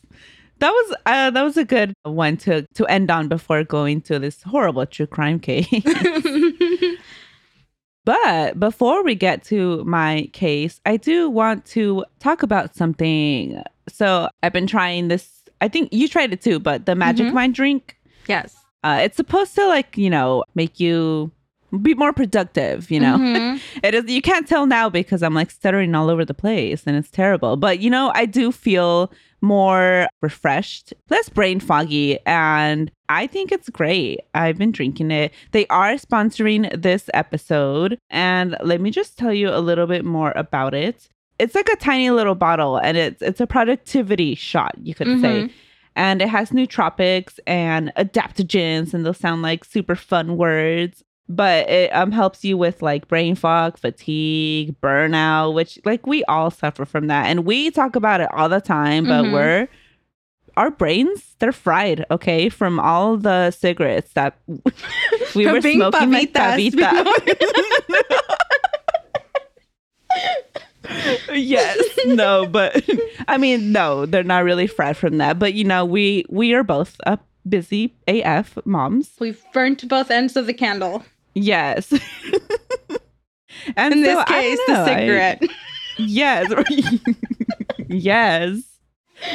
[0.59, 4.19] that was uh, that was a good one to to end on before going to
[4.19, 5.67] this horrible true crime case.
[8.05, 13.61] But before we get to my case, I do want to talk about something.
[13.89, 15.43] So I've been trying this.
[15.59, 17.33] I think you tried it too, but the Magic Mhm.
[17.33, 17.97] Mind drink.
[18.27, 18.55] yes.
[18.83, 21.31] Uh, it's supposed to like you know make you
[21.81, 22.89] be more productive.
[22.89, 23.59] You know, Mhm.
[23.83, 24.05] it is.
[24.05, 27.57] You can't tell now because I'm like stuttering all over the place, and it's terrible.
[27.57, 33.69] But you know, I do feel more refreshed, less brain foggy, and I think it's
[33.69, 34.21] great.
[34.33, 35.31] I've been drinking it.
[35.51, 40.33] They are sponsoring this episode, and let me just tell you a little bit more
[40.35, 41.07] about it.
[41.39, 45.43] It's like a tiny little bottle, and it's it's a productivity shot, you could say.
[45.43, 45.51] Mhm.
[45.95, 51.03] And it has nootropics and adaptogens, and those sound like super fun words.
[51.29, 56.49] But it um helps you with like brain fog, fatigue, burnout, which like we all
[56.51, 57.25] suffer from that.
[57.27, 59.31] And we talk about it all the time, but Mhm.
[59.33, 59.67] we're
[60.55, 64.39] our brains, they're fried, okay, from all the cigarettes that
[65.35, 66.73] we were smoking like pavitas
[71.33, 72.83] yes no but
[73.27, 76.63] i mean no they're not really fried from that but you know we we are
[76.63, 81.03] both uh, busy af moms We've burnt both ends of the candle.
[81.43, 81.93] Yes
[83.75, 85.43] And In so, this I case, know, the I- cigarette.
[85.97, 86.53] yes.
[87.87, 88.61] yes.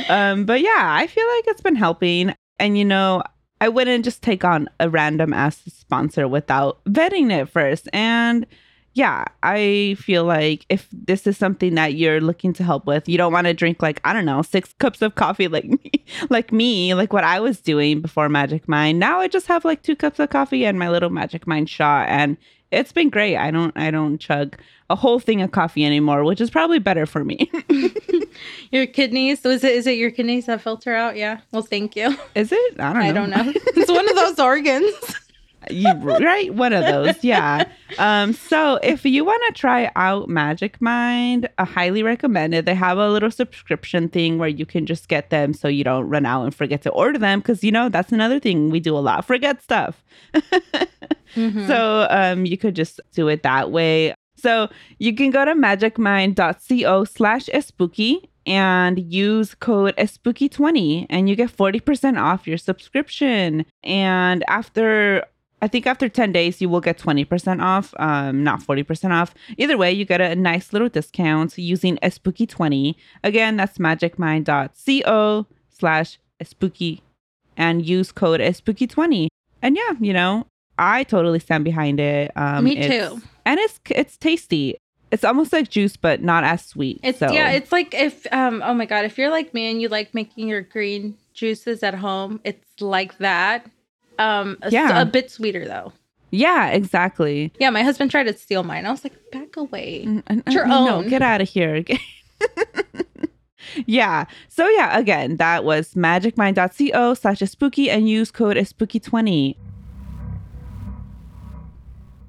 [0.08, 2.34] Um, but yeah, I feel like it's been helping.
[2.58, 3.22] And you know,
[3.60, 7.88] I wouldn't just take on a random ass sponsor without vetting it first.
[7.92, 8.46] And
[8.94, 13.16] yeah, I feel like if this is something that you're looking to help with, you
[13.16, 16.52] don't want to drink like, I don't know, six cups of coffee like me, like
[16.52, 18.98] me, like what I was doing before Magic Mind.
[18.98, 22.08] Now I just have like two cups of coffee and my little Magic Mind shot
[22.08, 22.36] and
[22.70, 23.36] it's been great.
[23.36, 24.58] I don't I don't chug
[24.90, 27.50] a whole thing of coffee anymore, which is probably better for me.
[28.72, 29.44] your kidneys.
[29.44, 31.16] Is it is it your kidneys that filter out?
[31.16, 31.40] Yeah.
[31.52, 32.16] Well, thank you.
[32.34, 32.80] is it?
[32.80, 33.08] I don't know.
[33.08, 33.52] I don't know.
[33.76, 34.94] it's one of those organs.
[35.70, 36.52] You, right?
[36.54, 37.14] One of those.
[37.24, 37.64] Yeah.
[37.98, 42.64] Um so if you want to try out magic mind i highly recommend it.
[42.64, 46.08] They have a little subscription thing where you can just get them so you don't
[46.08, 48.70] run out and forget to order them because you know that's another thing.
[48.70, 50.02] We do a lot forget stuff.
[51.36, 51.66] Mhm.
[51.66, 54.14] so um you could just do it that way.
[54.36, 61.56] So you can go to magicmind.co slash spooky and use code spooky20 and you get
[61.56, 63.64] 40% off your subscription.
[63.84, 65.24] And after
[65.62, 69.32] I think after 10 days, you will get 20% off, um, not 40% off.
[69.56, 72.96] Either way, you get a nice little discount using a Spooky20.
[73.22, 77.00] Again, that's magicmind.co slash spooky
[77.56, 79.28] and use code spooky20.
[79.62, 80.46] And yeah, you know,
[80.78, 82.32] I totally stand behind it.
[82.34, 83.22] Um, Me too.
[83.44, 84.76] And it's it's tasty.
[85.12, 86.98] It's almost like juice, but not as sweet.
[87.02, 87.30] It's so.
[87.30, 90.14] yeah, it's like if um oh my god, if you're like me and you like
[90.14, 93.66] making your green juices at home, it's like that.
[94.18, 95.00] Um a, Yeah.
[95.00, 95.92] a bit sweeter though.
[96.30, 97.52] yeah, exactly.
[97.58, 98.86] Yeah, my husband tried to steal mine.
[98.86, 100.04] I was like, back away.
[100.06, 101.08] Mm, mm, Your mm, no, own.
[101.08, 101.84] get out of here.
[103.86, 104.24] yeah.
[104.48, 109.56] So yeah, again, that was magicmind.co slash spooky and use code spooky20.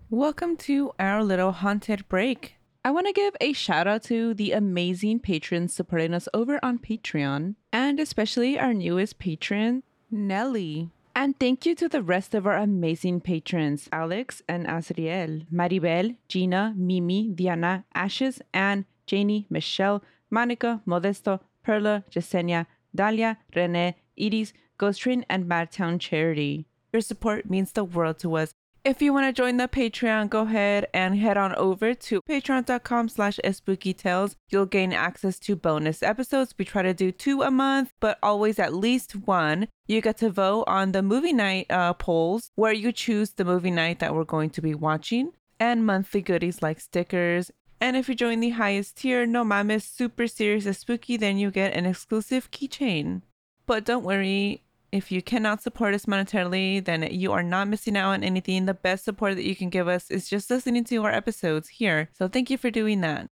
[0.10, 2.56] Welcome to our little haunted break.
[2.86, 6.78] I want to give a shout out to the amazing patrons supporting us over on
[6.80, 10.90] Patreon, and especially our newest patron, Nelly.
[11.16, 16.74] And thank you to the rest of our amazing patrons Alex and Asriel, Maribel, Gina,
[16.76, 22.66] Mimi, Diana, Ashes, Anne, Janie, Michelle, Monica, Modesto, Perla, Jasenia,
[22.98, 26.66] Dalia, Rene, Iris, Ghost Train, and Madtown Charity.
[26.92, 28.54] Your support means the world to us.
[28.86, 33.08] If you want to join the Patreon, go ahead and head on over to patreon.com
[33.08, 34.36] slash spookytales.
[34.50, 36.54] You'll gain access to bonus episodes.
[36.58, 39.70] We try to do two a month, but always at least one.
[39.88, 43.72] You get to vote on the movie night uh, polls where you choose the movie
[43.72, 47.52] night that we're going to be watching and monthly goodies like stickers.
[47.80, 51.74] And if you join the highest tier, no mames, super serious spooky, then you get
[51.74, 53.22] an exclusive keychain.
[53.66, 54.62] But don't worry,
[54.94, 58.68] if you cannot support us monetarily, then you are not missing out on anything.
[58.68, 62.10] The best support that you can give us is just listening to our episodes here.
[62.14, 63.28] So thank you for doing that.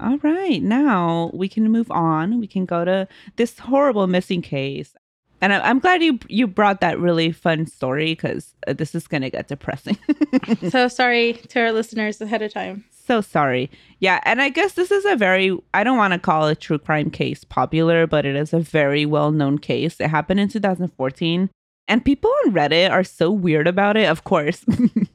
[0.00, 2.40] All right, now we can move on.
[2.40, 4.94] We can go to this horrible missing case.
[5.40, 9.06] And I- I'm glad you you brought that really fun story because uh, this is
[9.06, 9.98] gonna get depressing.
[10.70, 12.84] so sorry to our listeners ahead of time.
[13.06, 13.70] so sorry.
[14.00, 16.78] Yeah, and I guess this is a very I don't want to call a true
[16.78, 20.00] crime case popular, but it is a very well known case.
[20.00, 21.50] It happened in 2014,
[21.88, 24.08] and people on Reddit are so weird about it.
[24.08, 24.64] Of course,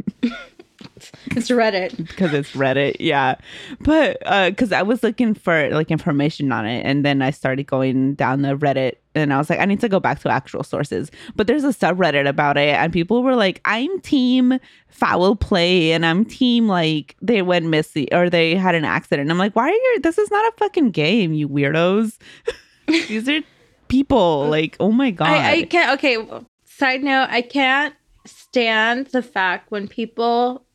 [1.28, 1.96] It's Reddit.
[2.08, 2.98] because it's Reddit.
[3.00, 3.36] Yeah,
[3.82, 7.66] but uh, because I was looking for like information on it, and then I started
[7.68, 10.64] going down the Reddit, and I was like, I need to go back to actual
[10.64, 11.12] sources.
[11.36, 16.06] But there's a subreddit about it, and people were like, I'm team foul play, and
[16.06, 19.30] I'm team like they went missing or they had an accident.
[19.32, 20.00] I'm like, why are you?
[20.02, 22.18] This is not a fucking game, you weirdos.
[22.88, 23.42] These are
[23.88, 24.48] people.
[24.50, 25.30] Like, oh my god.
[25.30, 26.18] I, I can't okay.
[26.66, 27.94] Side note, I can't
[28.26, 30.66] stand the fact when people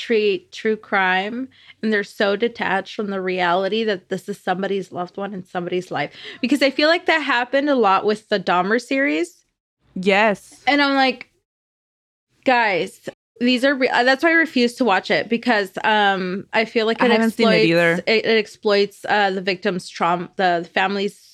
[0.00, 1.48] treat true crime
[1.82, 5.90] and they're so detached from the reality that this is somebody's loved one in somebody's
[5.90, 6.12] life.
[6.40, 9.44] Because I feel like that happened a lot with the Dahmer series.
[9.94, 10.62] yes.
[10.66, 11.30] And I'm like,
[12.44, 13.08] guys,
[13.40, 17.02] these are re- that's why I refuse to watch it because um I feel like
[17.02, 17.92] I it haven't seen it exploits either.
[18.06, 21.29] It, it exploits uh the victim's trauma, the family's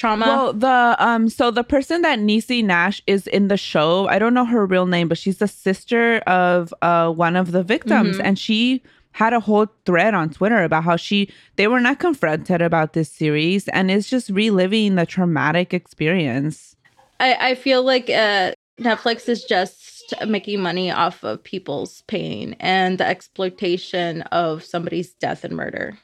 [0.00, 0.26] trauma.
[0.26, 4.34] Well, the um, so the person that Niecy Nash is in the show, I don't
[4.38, 8.24] know her real name, but she's the sister of uh one of the victims, Mhm.
[8.26, 8.82] and she
[9.12, 11.18] had a whole thread on Twitter about how she
[11.56, 16.76] they were not confronted about this series, and it's just reliving the traumatic experience.
[17.18, 22.98] I, I feel like uh, Netflix is just making money off of people's pain and
[22.98, 25.98] the exploitation of somebody's death and murder.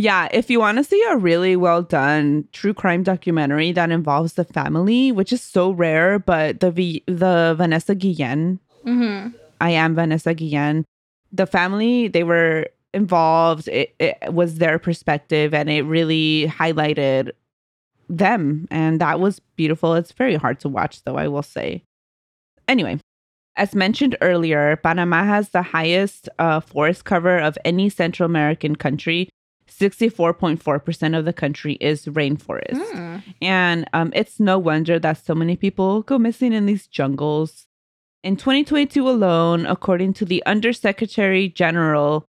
[0.00, 4.32] Yeah, if you want to see a really well done true crime documentary that involves
[4.32, 9.36] the family, which is so rare, but the v- the Vanessa Guillen Mm-hmm.
[9.60, 10.84] I am Vanessa Guillen.
[11.32, 13.68] The family, they were involved.
[13.68, 17.32] It, it was their perspective and it really highlighted
[18.08, 18.66] them.
[18.70, 19.94] And that was beautiful.
[19.94, 21.84] It's very hard to watch, though, I will say.
[22.66, 22.98] Anyway,
[23.56, 29.28] as mentioned earlier, Panama has the highest uh, forest cover of any Central American country.
[29.80, 32.74] 64.4% of the country is rainforest.
[32.92, 33.22] Mm.
[33.40, 37.66] And um, it's no wonder that so many people go missing in these jungles.
[38.22, 42.26] In 2022 alone, according to the Undersecretary General,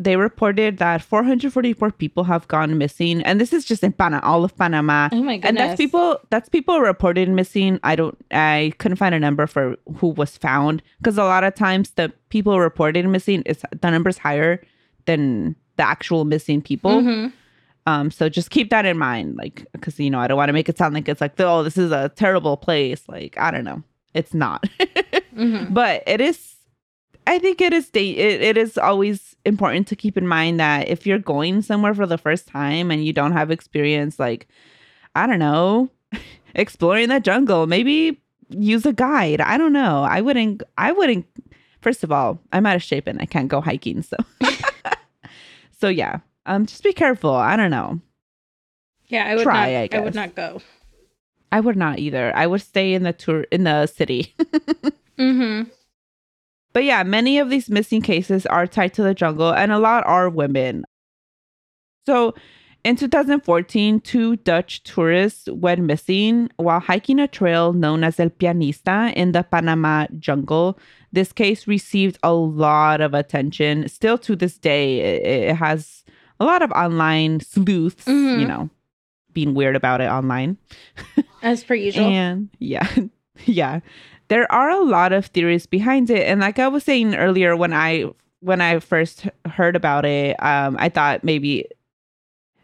[0.00, 3.20] they reported that 444 people have gone missing.
[3.22, 5.08] And this is just in Panama, all of Panama.
[5.12, 5.48] Oh my goodness.
[5.48, 7.80] And that's people that's people reported missing.
[7.82, 11.54] I don't I couldn't find a number for who was found because a lot of
[11.54, 14.62] times the people reported missing is the number's higher
[15.06, 17.00] than the actual missing people.
[17.02, 17.32] Mhm.
[17.86, 20.52] Um, so just keep that in mind, like, because you know, I don't want to
[20.52, 23.02] make it sound like it's like, oh, this is a terrible place.
[23.08, 24.64] Like, I don't know, it's not,
[25.34, 25.72] Mhm.
[25.72, 26.56] but it is.
[27.26, 27.88] I think it is.
[27.90, 31.94] Da- it, it is always important to keep in mind that if you're going somewhere
[31.94, 34.48] for the first time and you don't have experience, like,
[35.14, 35.90] I don't know,
[36.54, 38.18] exploring the jungle, maybe
[38.50, 39.40] use a guide.
[39.42, 40.04] I don't know.
[40.04, 40.62] I wouldn't.
[40.78, 41.26] I wouldn't.
[41.82, 44.16] First of all, I'm out of shape and I can't go hiking, so.
[45.80, 47.30] so yeah, um, just be careful.
[47.34, 48.00] I don't know.
[49.06, 49.94] Yeah, I would Try, not.
[49.94, 50.60] I I, would not go.
[51.50, 52.34] I would not either.
[52.36, 54.34] I would stay in the tour in the city.
[55.18, 55.68] Mm-hmm.
[56.72, 60.06] but yeah, many of these missing cases are tied to the jungle, and a lot
[60.06, 60.84] are women.
[62.06, 62.34] So,
[62.84, 69.12] in 2014, two Dutch tourists went missing while hiking a trail known as El Pianista
[69.14, 70.78] in the Panama jungle.
[71.12, 73.88] This case received a lot of attention.
[73.88, 76.04] Still to this day, it, it has
[76.40, 78.46] a lot of online sleuths, you Mhm.
[78.48, 78.70] know,
[79.32, 80.56] being weird about it online.
[81.42, 82.06] As per usual.
[82.06, 82.86] And yeah,
[83.46, 83.80] yeah.
[84.28, 86.26] There are a lot of theories behind it.
[86.26, 88.04] And like I was saying earlier when I
[88.40, 91.64] when I first heard about it, um, I thought maybe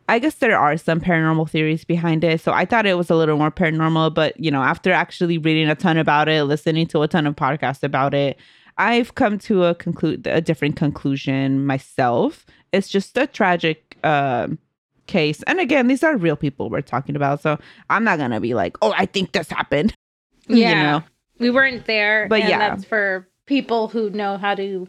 [0.09, 2.41] I guess there are some paranormal theories behind it.
[2.41, 5.69] So I thought it was a little more paranormal, but you know, after actually reading
[5.69, 8.39] a ton about it, listening to a ton of podcasts about it,
[8.77, 12.45] I've come to a conclude a different conclusion myself.
[12.73, 14.59] It's just a tragic um
[15.07, 15.43] case.
[15.45, 17.41] And again, these are real people we're talking about.
[17.41, 17.59] So
[17.91, 19.95] I'm not gonna be like, oh, I think this happened.
[20.49, 20.69] yeah.
[20.69, 21.05] You know?
[21.39, 22.29] We weren't there.
[22.29, 22.59] But and yeah.
[22.59, 24.89] That's for people who know how to,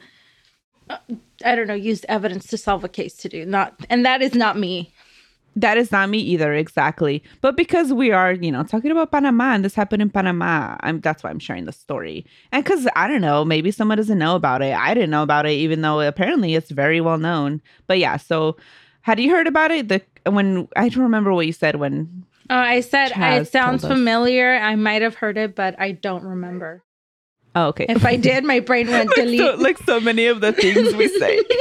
[0.90, 0.98] uh,
[1.44, 3.46] I don't know, use evidence to solve a case to do.
[3.46, 4.94] Not, and that is not me.
[5.58, 7.24] That is not me either, exactly.
[7.40, 11.00] But because we are, you know, talking about Panama and this happened in Panama, I'm
[11.00, 12.26] that's why I'm sharing the story.
[12.52, 14.76] And because I don't know, maybe someone doesn't know about it.
[14.76, 17.62] I didn't know about it, even though apparently it's very well known.
[17.88, 18.58] But yeah, so
[19.02, 19.88] had you heard about it?
[19.88, 23.86] The when I don't remember what you said when Oh, I said Chaz it sounds
[23.88, 24.56] familiar.
[24.56, 26.84] I might have heard it, but I don't remember.
[27.56, 27.86] Oh, okay.
[27.88, 29.40] If I did, my brain went like, delete.
[29.40, 31.42] so, like so many of the things we say.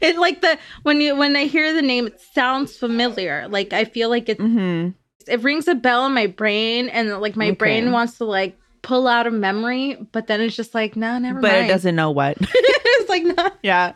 [0.00, 3.46] it like the when you when I hear the name, it sounds familiar.
[3.48, 4.88] Like I feel like it hmm
[5.26, 7.54] it rings a bell in my brain, and like my Okay.
[7.54, 11.34] brain wants to like pull out a memory, but then it's just like, nah, never
[11.34, 11.42] mind.
[11.42, 11.64] But mind.
[11.66, 12.38] it doesn't know what.
[12.40, 13.50] it's like, nah.
[13.62, 13.92] yeah.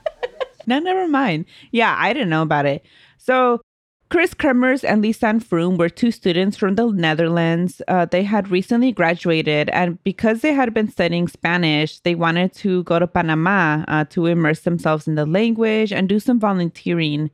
[0.67, 1.47] No, never mind.
[1.73, 2.85] Yeah, I didn't know about it.
[3.19, 3.61] So,
[4.15, 7.83] Kris Kremers and Lisanne Froon were two students from the Netherlands.
[7.89, 12.85] Uh, they had recently graduated, and because they had been studying Spanish, they wanted to
[12.85, 17.29] go to Panama uh, to immerse themselves in the language and do some volunteering.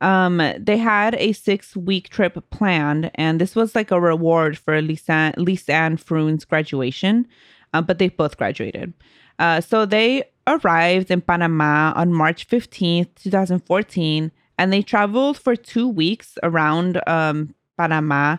[0.00, 4.80] Um, they had a six week trip planned, and this was like a reward for
[4.80, 7.28] Lisanne, Lisanne Froon's graduation,
[7.74, 8.94] uh, but they both graduated.
[9.38, 15.88] Uh, so they arrived in Panama on March 15th, 2014, and they traveled for two
[15.88, 18.36] weeks around um, Panama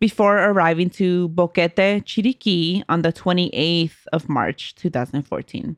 [0.00, 5.76] before arriving to Boquete, Chiriquí on the 28th of March, 2014.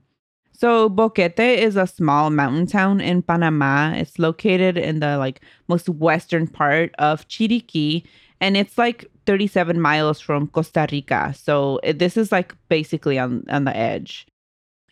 [0.52, 3.92] So Boquete is a small mountain town in Panama.
[3.92, 8.04] It's located in the like most western part of Chiriquí,
[8.40, 11.34] and it's like 37 miles from Costa Rica.
[11.36, 14.26] So it, this is like basically on on the edge.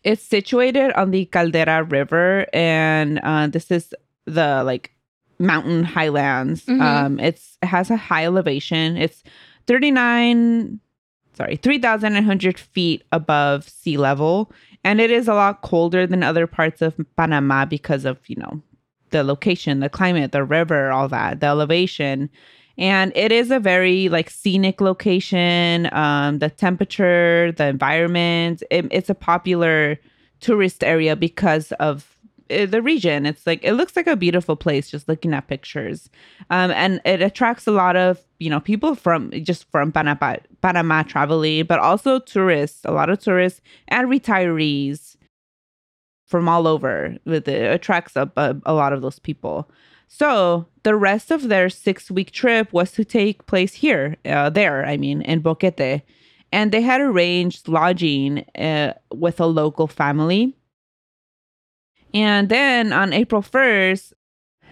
[0.05, 3.95] It's situated on the Caldera River, and uh, this is
[4.27, 4.91] the like
[5.39, 6.64] mountain highlands.
[6.66, 6.81] Mhm.
[6.81, 8.97] Um, it's it has a high elevation.
[8.97, 9.22] It's
[9.66, 10.81] 39,
[11.35, 14.53] sorry, 3,900 feet above sea level,
[14.85, 18.62] and it is a lot colder than other parts of Panama because of you know
[19.11, 22.31] the location, the climate, the river, all that, the elevation.
[22.77, 25.89] And it is a very like scenic location.
[25.93, 30.01] Um, the temperature, the environment, it, it's a popular
[30.41, 32.14] tourist area because of
[32.49, 33.26] the region.
[33.26, 36.11] It's like it looks like a beautiful place just looking at pictures,
[36.51, 41.03] um, and it attracts a lot of you know people from just from Panama, Panama
[41.03, 45.16] traveling, but also tourists, a lot of tourists and retirees
[46.26, 47.16] from all over.
[47.26, 49.70] It attracts up a, a lot of those people.
[50.09, 54.86] So the rest of their six week trip was to take place here, uh, there,
[54.86, 56.03] I mean, in Boquete.
[56.53, 60.55] And they had arranged lodging uh, with a local family.
[62.15, 64.12] And then on April 1st,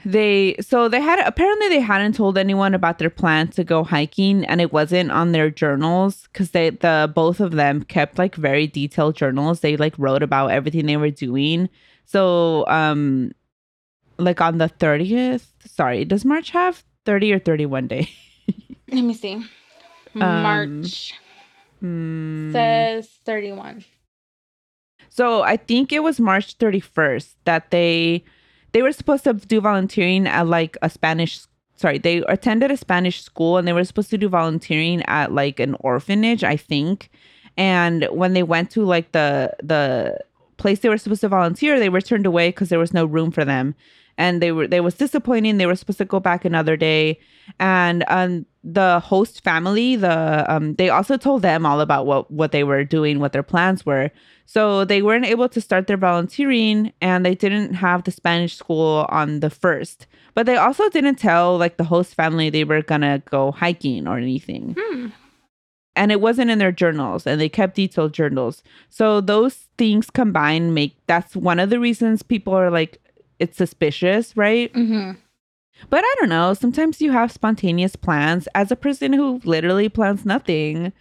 [0.05, 4.45] they so they had apparently they hadn't told anyone about their plan to go hiking
[4.47, 8.67] and it wasn't on their journals because they the both of them kept like very
[8.67, 9.61] detailed journals.
[9.61, 11.69] They like wrote about everything they were doing.
[12.05, 13.33] So um
[14.19, 18.11] like on the 30th sorry does march have 30 or 31 day?
[18.91, 19.35] Let me see.
[20.15, 21.15] Um, march
[21.81, 23.85] um, says 31
[25.13, 28.25] so i think it was march 31st that they
[28.73, 31.41] they were supposed to do volunteering at like a Spanish
[31.83, 35.59] sorry, they attended a Spanish school and they were supposed to do volunteering at like
[35.59, 37.11] an orphanage, I think.
[37.57, 40.19] And when they went to like the the
[40.57, 43.31] place they were supposed to volunteer, they were turned away because there was no room
[43.31, 43.75] for them.
[44.17, 45.59] And they were they was disappointing.
[45.59, 47.19] They were supposed to go back another day.
[47.59, 52.53] And um the host family, the um they also told them all about what what
[52.53, 54.11] they were doing, what their plans were.
[54.47, 59.07] So they weren't able to start their volunteering and they didn't have the Spanish school
[59.09, 60.07] on the first.
[60.35, 64.19] But they also didn't tell like the host family they were gonna go hiking or
[64.19, 64.77] anything.
[64.79, 65.09] Hmm.
[65.95, 68.63] And it wasn't in their journals and they kept detailed journals.
[68.89, 72.99] So those things combined make that's one of the reasons people are like,
[73.39, 74.73] it's suspicious, right?
[74.73, 75.19] Mm-hmm.
[75.91, 76.55] But I don't know.
[76.55, 80.93] Sometimes you have spontaneous plans as a person who literally plans nothing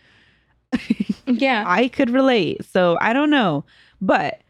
[1.25, 1.63] yeah.
[1.67, 2.65] I could relate.
[2.65, 3.63] So I don't know.
[3.99, 4.41] But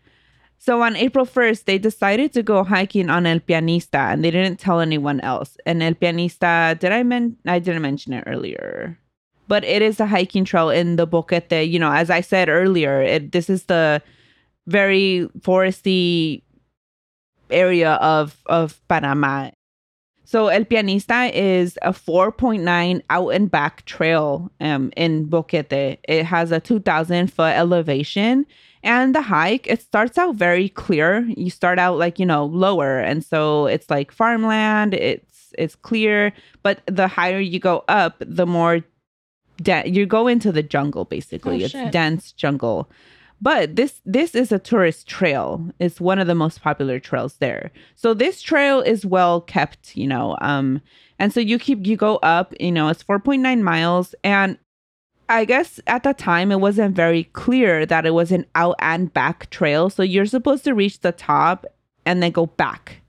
[0.57, 4.59] so on April 1st, they decided to go hiking on El Pianista and they didn't
[4.59, 5.57] tell anyone else.
[5.65, 8.97] And El Pianista, did I men I didn't mention it earlier.
[9.47, 11.69] But it is a hiking trail in the Boquete.
[11.69, 14.01] You know, as I said earlier, it, this is the
[14.67, 16.43] very foresty
[17.49, 19.49] area of of Panama.
[20.31, 25.97] So El Pianista is a 4.9 out and back trail um, in Boquete.
[26.07, 28.45] It has a 2,000 foot elevation.
[28.81, 31.27] And the hike, it starts out very clear.
[31.35, 32.97] You start out like, you know, lower.
[32.99, 36.31] And so it's like farmland, it's it's clear.
[36.63, 38.85] But the higher you go up, the more
[39.61, 41.61] de- you go into the jungle, basically.
[41.61, 42.89] Oh, it's dense jungle.
[43.41, 45.67] But this this is a tourist trail.
[45.79, 47.71] It's one of the most popular trails there.
[47.95, 50.37] So this trail is well kept, you know.
[50.41, 50.81] Um,
[51.17, 54.13] and so you keep you go up, you know, it's 4.9 miles.
[54.23, 54.57] And
[55.27, 59.11] I guess at the time it wasn't very clear that it was an out and
[59.11, 59.89] back trail.
[59.89, 61.65] So you're supposed to reach the top
[62.05, 63.01] and then go back.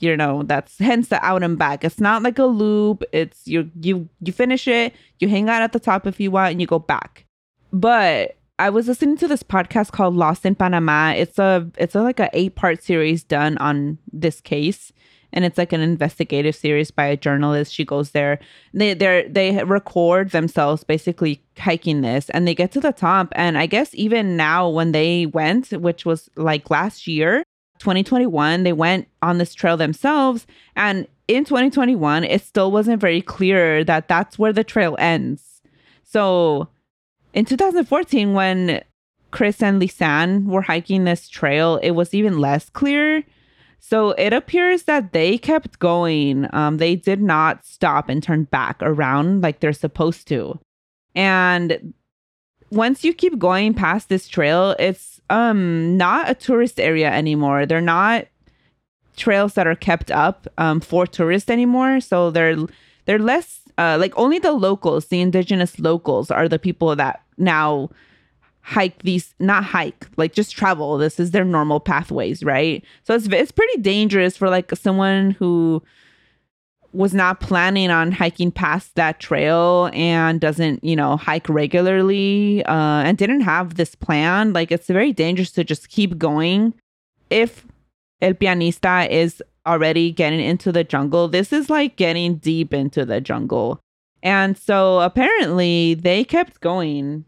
[0.00, 1.84] You know, that's hence the out and back.
[1.84, 3.04] It's not like a loop.
[3.12, 6.52] It's you you you finish it, you hang out at the top if you want,
[6.52, 7.24] and you go back.
[7.72, 11.12] But I was listening to this podcast called Lost in Panama.
[11.12, 14.92] It's a it's a, like a eight part series done on this case,
[15.32, 17.72] and it's like an investigative series by a journalist.
[17.72, 18.40] She goes there.
[18.74, 23.28] They they they record themselves basically hiking this, and they get to the top.
[23.32, 27.44] And I guess even now when they went, which was like last year,
[27.78, 33.84] 2021, they went on this trail themselves, and in 2021, it still wasn't very clear
[33.84, 35.62] that that's where the trail ends.
[36.02, 36.68] So
[37.32, 38.82] in 2014, when
[39.30, 43.24] Kris and Lisanne were hiking this trail, it was even less clear.
[43.80, 46.48] So it appears that they kept going.
[46.52, 50.58] Um, they did not stop and turn back around like they're supposed to.
[51.14, 51.94] And
[52.70, 57.66] once you keep going past this trail, it's um not a tourist area anymore.
[57.66, 58.26] They're not
[59.16, 62.00] trails that are kept up um, for tourists anymore.
[62.00, 62.56] So they're
[63.04, 67.88] they're less uh, like only the locals, the indigenous locals, are the people that now
[68.60, 70.98] hike these not hike like just travel.
[70.98, 72.84] This is their normal pathways right?
[73.04, 75.82] So it's it's pretty dangerous for like someone who
[76.92, 83.02] was not planning on hiking past that trail and doesn't you know hike regularly uh,
[83.04, 84.52] and didn't have this plan.
[84.52, 86.74] Like it's very dangerous to just keep going
[87.30, 87.64] if
[88.20, 93.20] el pianista is already getting into the jungle this is like getting deep into the
[93.20, 93.78] jungle
[94.22, 97.24] and so apparently they kept going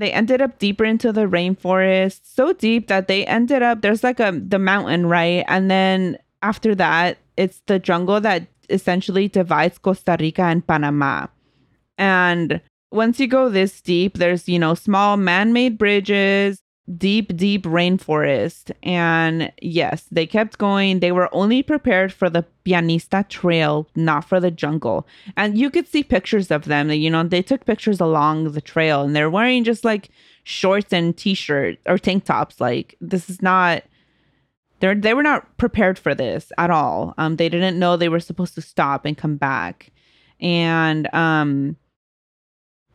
[0.00, 4.18] they ended up deeper into the rainforest, so deep that they ended up there's like
[4.18, 5.44] a the mountain, right?
[5.46, 11.26] And then after that, it's the jungle that essentially divides Costa Rica and Panama.
[11.98, 16.62] And once you go this deep, there's, you know, small man-made bridges.
[16.96, 18.72] Deep, deep rainforest.
[18.82, 21.00] And yes, they kept going.
[21.00, 25.06] They were only prepared for the Pianista Trail, not for the jungle.
[25.36, 26.90] And you could see pictures of them.
[26.90, 30.08] You know, they took pictures along the trail and they're wearing just like
[30.44, 32.60] shorts and t-shirt or tank tops.
[32.60, 33.82] Like this is not
[34.80, 37.14] They're, they were not prepared for this at all.
[37.18, 39.92] Um, they didn't know they were supposed to stop and come back.
[40.40, 41.76] And um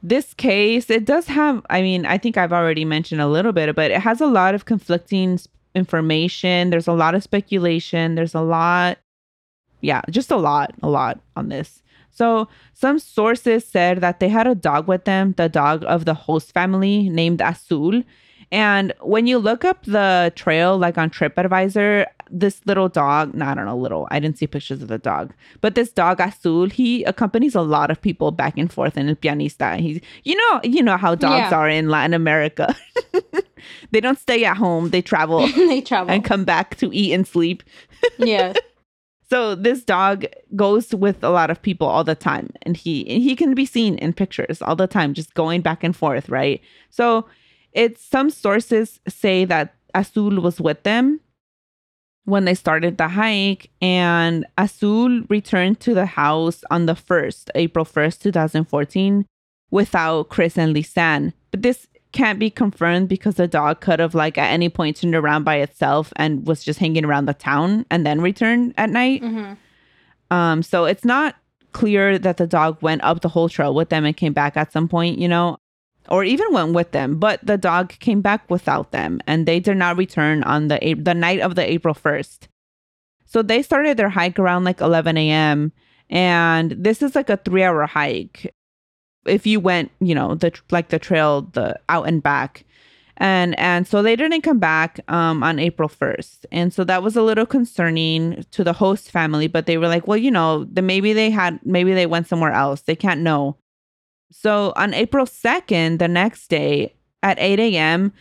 [0.10, 3.76] this case, it does have, I mean, I think I've already mentioned a little bit,
[3.76, 5.40] but it has a lot of conflicting
[5.74, 6.70] information.
[6.70, 8.16] There's a lot of speculation.
[8.16, 9.00] There's a lot,
[9.82, 11.82] yeah, just a lot, a lot on this.
[12.12, 16.14] So, some sources said that they had a dog with them, the dog of the
[16.14, 18.04] host family named Azul.
[18.52, 23.54] And when you look up the trail, like on TripAdvisor, this little dog, no, I
[23.54, 27.04] don't know, little, I didn't see pictures of the dog, but this dog Azul, he
[27.04, 29.80] accompanies a lot of people back and forth in El Pianista.
[29.80, 31.58] He's, you know, you know how dogs yeah.
[31.58, 32.76] are in Latin America.
[33.92, 35.48] they don't stay at home, they travel.
[35.56, 36.14] they travel.
[36.14, 37.64] And come back to eat and sleep.
[38.18, 38.54] yeah.
[39.28, 40.26] So this dog
[40.56, 43.98] goes with a lot of people all the time and he he can be seen
[43.98, 46.62] in pictures all the time just going back and forth, right?
[46.92, 47.26] So
[47.76, 51.20] it's some sources say that Azul was with them
[52.24, 57.86] when they started the hike, and Azul returned to the house on the 1st, April
[57.86, 59.26] 1st, 2014,
[59.70, 61.34] without Kris and Lisanne.
[61.52, 65.14] But this can't be confirmed because the dog could have, like, at any point turned
[65.14, 69.22] around by itself and was just hanging around the town and then returned at night.
[69.22, 69.54] Mm-hmm.
[70.36, 71.36] Um, so it's not
[71.74, 74.72] clear that the dog went up the whole trail with them and came back at
[74.72, 75.60] some point, you know
[76.10, 79.78] or even went with them, but the dog came back without them and they did
[79.78, 82.48] not return on the the night of the April 1st.
[83.26, 85.72] So they started their hike around like 11 a.m.
[86.10, 88.54] and this is like a 3-hour hike.
[89.26, 92.66] If you went, you know, the like the trail the out and back.
[93.18, 96.46] And and so they didn't come back um on April 1st.
[96.52, 100.08] And so that was a little concerning to the host family, but they were like,
[100.08, 102.82] well, you know, then maybe they had maybe they went somewhere else.
[102.82, 103.58] They can't know.
[104.32, 108.14] So on April 2nd, the next day at 8 a.m.,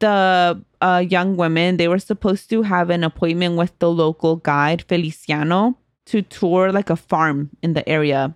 [0.00, 4.82] the uh, young women, they were supposed to have an appointment with the local guide,
[4.88, 8.34] Feliciano, to tour like a farm in the area.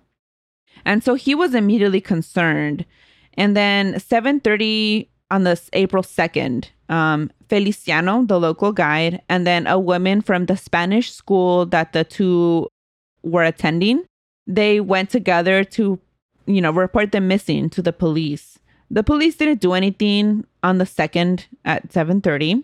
[0.85, 2.85] And so he was immediately concerned.
[3.33, 9.79] And then 7:30 on this April 2nd, um, Feliciano, the local guide, and then a
[9.79, 12.67] woman from the Spanish school that the two
[13.23, 14.03] were attending,
[14.47, 15.99] they went together to
[16.45, 18.59] you know, report them missing to the police.
[18.89, 22.63] The police didn't do anything on the second at 7:30.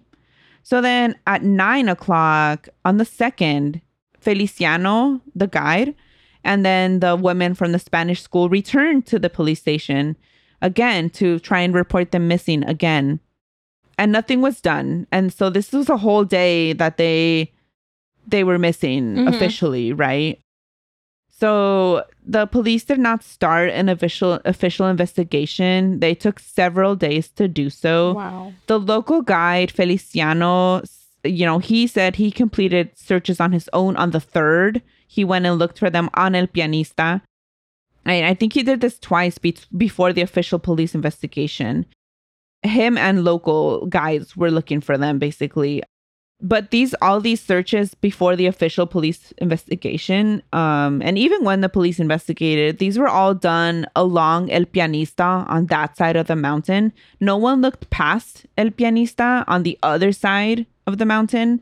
[0.64, 3.82] So then at nine o'clock on the second,
[4.20, 5.96] Feliciano, the guide,
[6.44, 10.16] and then the women from the Spanish school returned to the police station
[10.62, 13.20] again to try and report them missing again.
[13.98, 15.08] And nothing was done.
[15.12, 17.52] And so this was a whole day that they
[18.28, 19.28] they were missing mm-hmm.
[19.28, 20.40] officially, right?
[21.42, 26.00] So the police did not start an official official investigation.
[26.00, 28.14] They took several days to do so.
[28.14, 28.54] Wow.
[28.68, 30.84] The local guide Feliciano,
[31.24, 34.84] you know, he said he completed searches on his own on the 3rd.
[35.08, 37.24] He went and looked for them on El Pianista.
[38.06, 41.88] I, I think he did this twice be- before the official police investigation.
[42.62, 45.82] Him and local guides were looking for them basically
[46.42, 51.70] but these all these searches before the official police investigation um, and even when the
[51.70, 56.92] police investigated these were all done along el pianista on that side of the mountain.
[57.20, 61.62] No one looked past el pianista on the other side of the mountain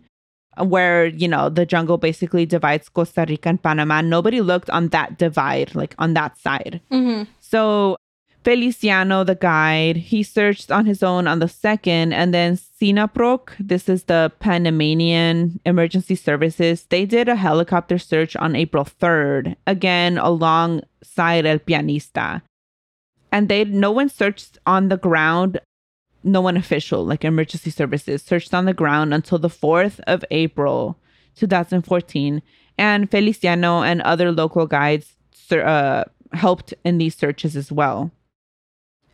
[0.57, 4.01] where you know the jungle basically divides costa rica and panama.
[4.01, 6.81] Nobody looked on that divide like on that side.
[6.91, 7.29] Mm-hmm.
[7.39, 7.97] so
[8.43, 13.89] Feliciano, the guide, he searched on his own on the second, and then SINAPROC, this
[13.89, 21.45] is the Panamanian Emergency Services, they did a helicopter search on April 3rd, again alongside
[21.45, 22.41] El Pianista.
[23.31, 25.59] And they no one searched on the ground,
[26.23, 30.97] no one official, like emergency services, searched on the ground until the 4th of April,
[31.35, 32.41] 2014.
[32.77, 35.17] And Feliciano and other local guides
[35.51, 38.11] uh, helped in these searches as well.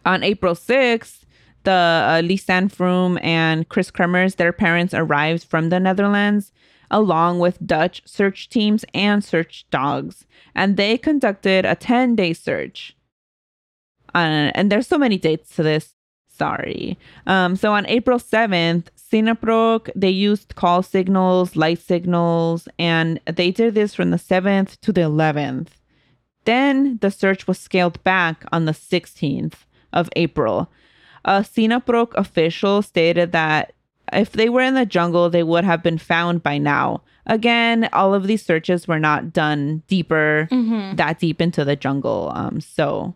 [0.05, 1.21] On April 6th,
[1.63, 6.51] the uh, Lisanne Froon and Kris Kremers, their parents arrived from the Netherlands
[6.91, 12.95] along with Dutch search teams and search dogs, and they conducted a 10 day search.
[14.13, 15.93] Uh, and there's so many dates to this.
[16.29, 16.97] Sorry.
[17.27, 23.73] Um, so on April 7th, SINAPROC, they used call signals, light signals, and they did
[23.73, 25.69] this from the 7th to the 11th.
[26.43, 29.65] Then the search was scaled back on the 16th
[29.95, 30.69] of April.
[31.25, 33.73] A SINAPROC official stated that
[34.13, 37.01] if they were in the jungle, they would have been found by now.
[37.25, 40.97] Again, all of these searches were not done deeper, Mm-hmm.
[40.97, 42.31] that deep into the jungle.
[42.35, 43.15] Um, so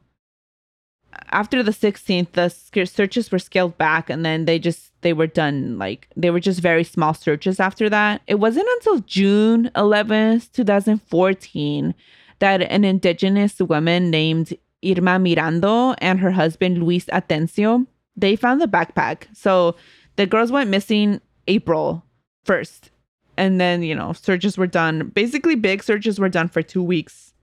[1.31, 2.49] after the 16th, the
[2.85, 6.59] searches were scaled back, and then they just they were done like they were just
[6.59, 8.21] very small searches after that.
[8.25, 11.93] It wasn't until June 11th, 2014,
[12.39, 14.53] that an indigenous woman named
[14.83, 17.85] Irma Mirando and her husband Luis Atencio
[18.19, 19.27] they found the backpack.
[19.33, 19.75] So
[20.15, 22.03] the girls went missing April
[22.45, 22.89] 1st.
[23.37, 25.09] And then, you know, searches were done.
[25.09, 27.33] Basically, big searches were done for two weeks.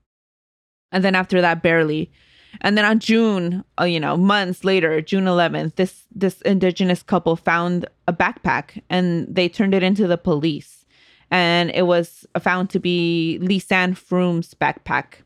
[0.92, 2.12] And then after that, barely.
[2.60, 7.36] And then on June, uh, you know, months later, June 11th, this this indigenous couple
[7.36, 10.86] found a backpack and they turned it into the police.
[11.30, 15.22] And it was found to be Lisanne Froon's backpack.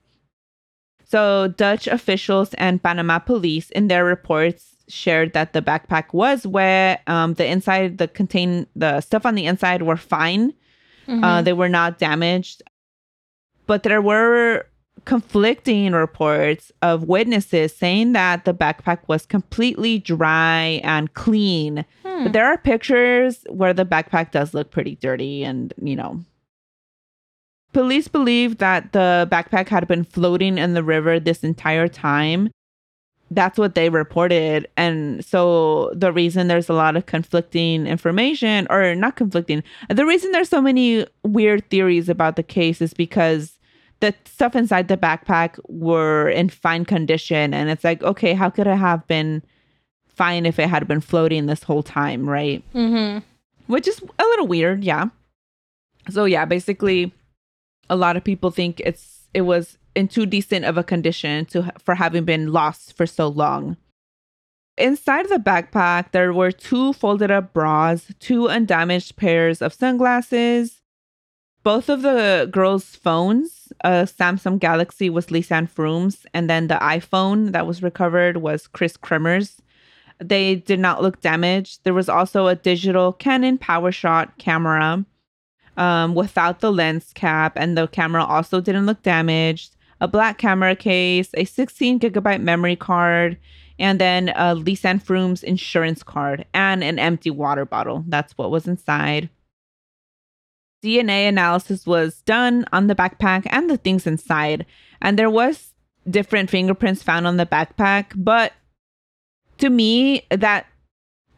[1.11, 7.03] So Dutch officials and Panama police in their reports shared that the backpack was wet.
[7.09, 10.55] Um, the inside, the contain the stuff on the inside were fine.
[11.09, 12.63] Uh, they were not damaged,
[13.67, 14.67] but there were
[15.05, 21.85] conflicting reports of witnesses saying that the backpack was completely dry and clean.
[22.05, 22.25] Hmm.
[22.25, 26.25] But there are pictures where the backpack does look pretty dirty and, you know.
[27.73, 32.51] Police believe that the backpack had been floating in the river this entire time.
[33.31, 34.67] That's what they reported.
[34.77, 40.33] And so the reason there's a lot of conflicting information, or not conflicting, the reason
[40.33, 43.57] there's so many weird theories about the case is because
[44.01, 47.55] the stuff inside the backpack were in fine condition.
[47.55, 49.43] And it's like, okay, how could it have been
[50.09, 52.65] fine if it had been floating this whole time, right?
[52.75, 53.19] Mm-hmm.
[53.73, 55.07] which is a little weird yeah
[56.11, 57.13] so yeah basically
[57.91, 61.71] a lot of people think it's it was in too decent of a condition to
[61.85, 63.77] for having been lost for so long.
[64.79, 70.81] Inside the backpack there were two folded up bras two undamaged pairs of sunglasses
[71.63, 73.71] both of the girls phones.
[73.85, 78.97] A samsung galaxy was lisanne froon's and then the iphone that was recovered was kris
[78.97, 79.61] kremer's
[80.23, 81.81] they did not look damaged.
[81.83, 85.05] There was also a digital Canon PowerShot camera
[85.77, 89.77] um, without the lens cap, and the camera also didn't look damaged.
[90.01, 93.39] A black camera case, a 16 gigabyte memory card,
[93.79, 98.05] and then a Lisanne Froon's insurance card and an empty water bottle.
[98.09, 99.31] That's what was inside.
[100.85, 104.65] DNA analysis was done on the backpack and the things inside,
[105.03, 105.75] and there was
[106.09, 108.53] different fingerprints found on the backpack, but
[109.59, 110.67] to me that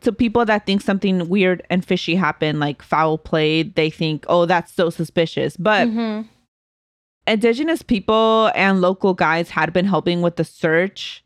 [0.02, 4.46] to people that think something weird and fishy happened like foul play they think oh
[4.46, 5.56] that's so suspicious.
[5.56, 6.22] But Mm-hmm.
[7.26, 11.24] indigenous people and local guys had been helping with the search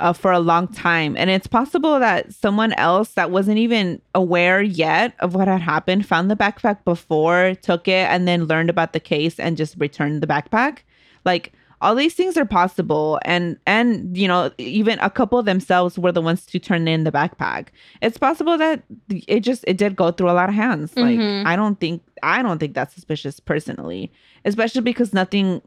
[0.00, 1.16] uh, for a long time.
[1.16, 6.06] And it's possible that someone else that wasn't even aware yet of what had happened
[6.06, 10.22] found the backpack before took it and then learned about the case and just returned
[10.22, 10.78] the backpack.
[11.24, 13.18] Like all these things are possible.
[13.24, 17.12] And and you know even a couple themselves were the ones to turn in the
[17.12, 17.68] backpack.
[18.02, 20.96] It's possible that it just it did go through a lot of hands.
[20.96, 21.46] Like Mhm.
[21.46, 24.10] i don't think i don't think that's suspicious personally
[24.44, 25.62] especially because nothing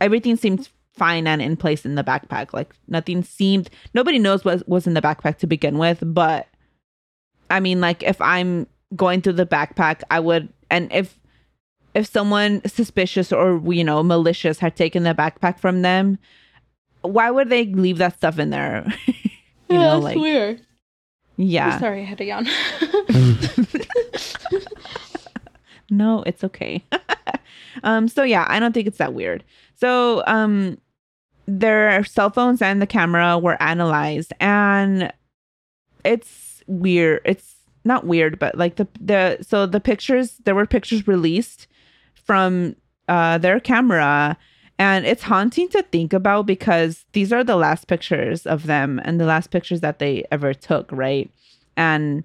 [0.00, 2.52] everything seemed fine and in place in the backpack.
[2.52, 6.48] Like nothing seemed nobody knows what was in the backpack to begin with but
[7.50, 11.18] i mean like if i'm going through the backpack i would and if
[11.94, 16.18] if someone suspicious or you know malicious had taken the backpack from them
[17.02, 18.86] why would they leave that stuff in there?
[19.70, 20.60] You yeah, know that's like weird.
[21.38, 21.78] yeah.
[21.80, 22.46] Sorry, I had a yawn.
[25.90, 26.84] no it's okay.
[27.82, 29.42] Um so yeah i don't think it's that weird.
[29.74, 30.78] So um
[31.46, 35.12] their cell phones and the camera were analyzed and
[36.04, 37.22] it's weird.
[37.24, 41.66] It's not weird but like the the so the pictures there were pictures released
[42.24, 42.76] from
[43.08, 44.36] uh their camera.
[44.76, 49.20] And it's haunting to think about because these are the last pictures of them and
[49.20, 51.30] the last pictures that they ever took right?
[51.76, 52.24] And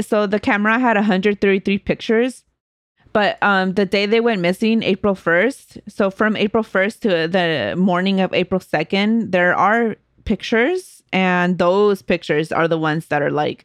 [0.00, 2.44] so the camera had 133 pictures
[3.12, 7.74] but um the day they went missing april 1st so from april 1st to the
[7.76, 13.30] morning of april 2nd there are pictures and those pictures are the ones that are
[13.30, 13.64] like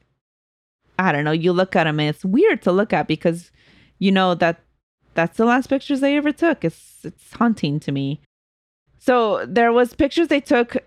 [0.99, 3.51] i don't know you look at them and it's weird to look at because
[3.99, 4.62] you know that
[5.13, 6.63] that's the last pictures they ever took.
[6.63, 8.21] It's it's haunting to me.
[8.99, 10.77] So there was pictures they took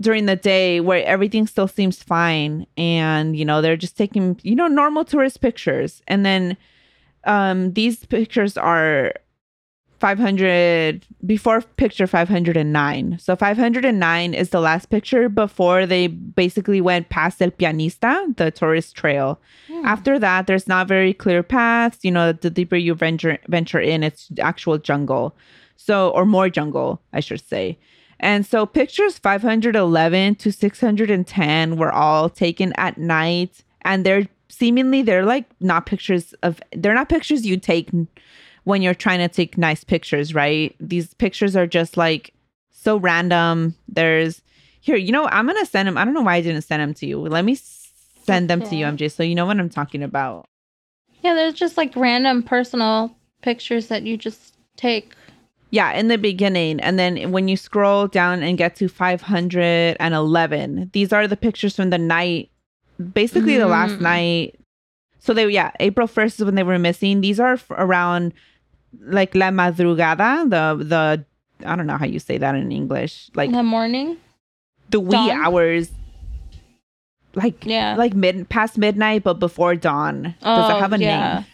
[0.00, 4.54] during the day where everything still seems fine and you know they're just taking you
[4.54, 6.02] know normal tourist pictures.
[6.08, 6.56] And then
[7.24, 9.12] um these pictures are
[10.06, 13.18] 500 before picture 509.
[13.18, 18.94] So 509 is the last picture before they basically went past El Pianista, the tourist
[18.94, 19.40] trail.
[19.66, 19.84] Hmm.
[19.84, 21.98] After that, there's not very clear paths.
[22.04, 25.34] You know, the deeper you venture venture in, it's actual jungle.
[25.74, 27.76] So or more jungle, I should say.
[28.20, 35.26] And so pictures 511 to 610 were all taken at night and they're seemingly they're
[35.26, 37.90] like not pictures of they're not pictures you take
[38.66, 40.74] when you're trying to take nice pictures, right?
[40.80, 42.34] These pictures are just like
[42.72, 43.76] so random.
[43.88, 44.42] There's
[44.80, 45.96] here, you know, I'm gonna send them.
[45.96, 47.20] I don't know why I didn't send them to you.
[47.20, 50.46] Let me send them to you, MJ, so you know what I'm talking about.
[51.22, 55.14] Yeah, there's just like random personal pictures that you just take.
[55.70, 61.12] Yeah, in the beginning, and then when you scroll down and get to 511, these
[61.12, 62.50] are the pictures from the night,
[63.12, 64.00] basically the last Mm.
[64.00, 64.60] night.
[65.18, 67.20] So they, yeah, April 1st is when they were missing.
[67.20, 68.32] These are f- around
[69.00, 71.24] like la madrugada, the the
[71.66, 74.16] I don't know how you say that in English, like the morning.
[74.90, 75.30] the wee dawn?
[75.30, 75.90] hours
[77.34, 77.96] like Yeah.
[77.96, 81.34] like mid past midnight but before dawn does it oh, have a Oh, yeah.
[81.34, 81.44] name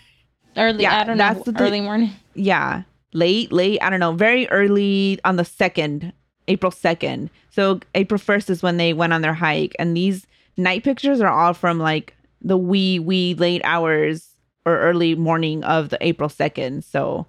[0.56, 2.10] Early, Yeah, I don't that's know, the- early morning.
[2.34, 2.82] yeah
[3.14, 6.12] late late i don't know very early on the second
[6.48, 10.26] april 2nd so april 1st is when they went on their hike and these
[10.56, 14.28] night pictures are all from like the wee wee late hours
[14.64, 17.26] or early morning of the april 2nd so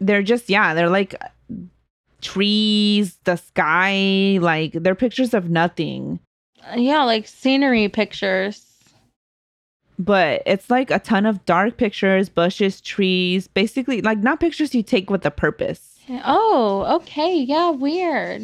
[0.00, 1.14] they're just yeah they're like
[2.20, 6.18] trees the sky like they're pictures of nothing
[6.76, 8.64] Yeah, like scenery pictures.
[9.98, 14.82] but it's like a ton of dark pictures, bushes, trees, basically like not pictures you
[14.82, 15.98] take with a purpose.
[16.24, 17.36] Oh, okay.
[17.36, 18.42] Yeah, weird.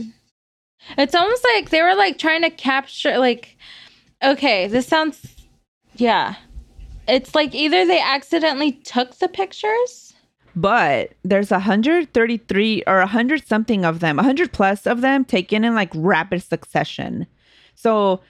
[0.98, 3.56] It's almost like they were like trying to capture like
[4.22, 5.20] okay, this sounds
[5.96, 6.34] yeah.
[7.06, 10.14] It's like either they accidentally took the pictures.
[10.56, 15.90] But there's 133 or 100 something of them, 100 plus of them taken in like
[15.94, 17.26] rapid succession.
[17.74, 18.20] So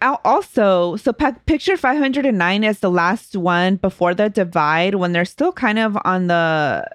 [0.00, 5.78] also, so picture 509 is the last one before the divide when they're still kind
[5.78, 6.88] of on the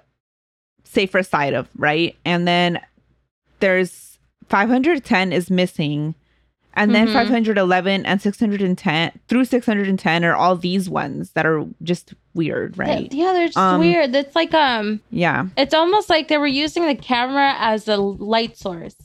[0.84, 2.16] safer side of, right?
[2.24, 2.80] And then
[3.60, 6.14] there's 510 is missing.
[6.74, 7.12] And then Mhm.
[7.12, 13.12] 511 and 610 through 610 are all these ones that are just weird, right?
[13.12, 14.14] Yeah, they're just Um, weird.
[14.14, 15.46] It's like um Yeah.
[15.56, 18.96] it's almost like they were using the camera as a light source.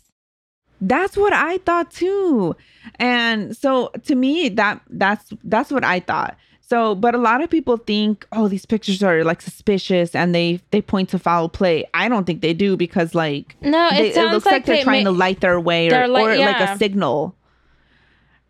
[0.79, 2.55] That's what I thought too.
[2.99, 6.37] And so to me that that's that's what I thought.
[6.61, 10.59] So but a lot of people think, "Oh, these pictures are like suspicious and they
[10.71, 14.21] they point to foul play." I don't think they do because like No, it they,
[14.21, 16.39] it looks like, like, they're they trying ma- to light their way or, they're like-
[16.39, 17.35] like a signal.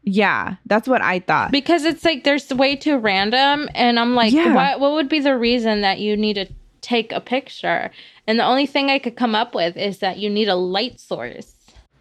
[0.10, 1.52] Yeah, that's what I thought.
[1.52, 4.54] because it's like there's way too random and i'm like Yeah.
[4.56, 6.46] what what would be the reason that you need to
[6.82, 7.92] take a picture
[8.26, 11.00] and the only thing i could come up with is that you need a light
[11.00, 11.54] source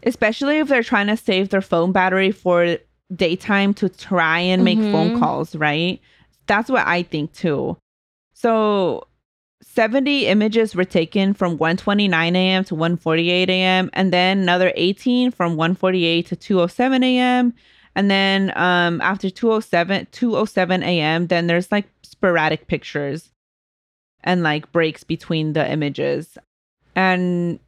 [0.05, 2.79] especially if they're trying to save their phone battery for
[3.15, 5.19] daytime to try and make phone Mhm.
[5.19, 6.01] calls, right?
[6.47, 7.77] That's what I think too.
[8.35, 9.09] So
[9.63, 12.63] 70 images were taken from 1:29 a.m.
[12.65, 13.91] to 1:48 a.m.
[13.95, 17.53] and then another 18 from 1:48 to 2:07 a.m.
[17.97, 21.27] and then um after 2:07 2:07 a.m.
[21.27, 23.31] then there's like sporadic pictures
[24.23, 26.39] and like breaks between the images.
[26.95, 27.59] And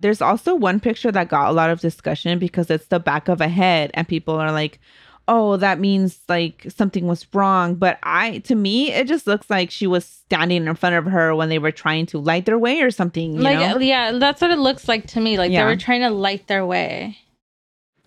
[0.00, 3.40] there's also one picture that got a lot of discussion because it's the back of
[3.40, 4.80] a head and people are like
[5.28, 9.70] oh that means like something was wrong but i to me it just looks like
[9.70, 12.80] she was standing in front of her when they were trying to light their way
[12.82, 15.60] or something you like know yeah that's what it looks like to me like Yeah.
[15.62, 17.16] they were trying to light their way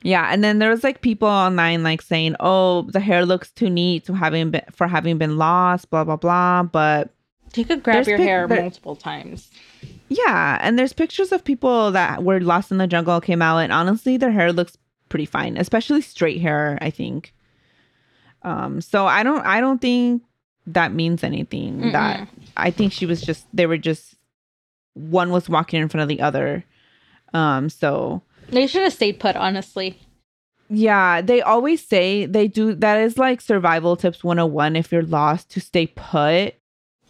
[0.06, 3.70] yeah and then there was like people online like saying oh the hair looks too
[3.70, 7.10] neat to having been for having been lost blah blah blah but
[7.56, 9.50] you could grab your pic- hair there- multiple times
[10.10, 13.74] Yeah, and there's pictures of people that were lost in the jungle came out, and
[13.74, 14.78] honestly, their hair looks
[15.10, 16.78] pretty fine, especially straight hair.
[16.80, 17.34] I think.
[18.44, 20.22] Um, so I don't, I don't think
[20.68, 21.92] that means anything.
[21.92, 24.14] That I think she was just, they were just,
[24.94, 26.64] one was walking in front of the other.
[27.34, 30.00] Um, so they should have stayed put honestly.
[30.70, 32.74] Yeah, they always say they do.
[32.74, 36.56] That is like survival tips 101 if you're lost to stay put.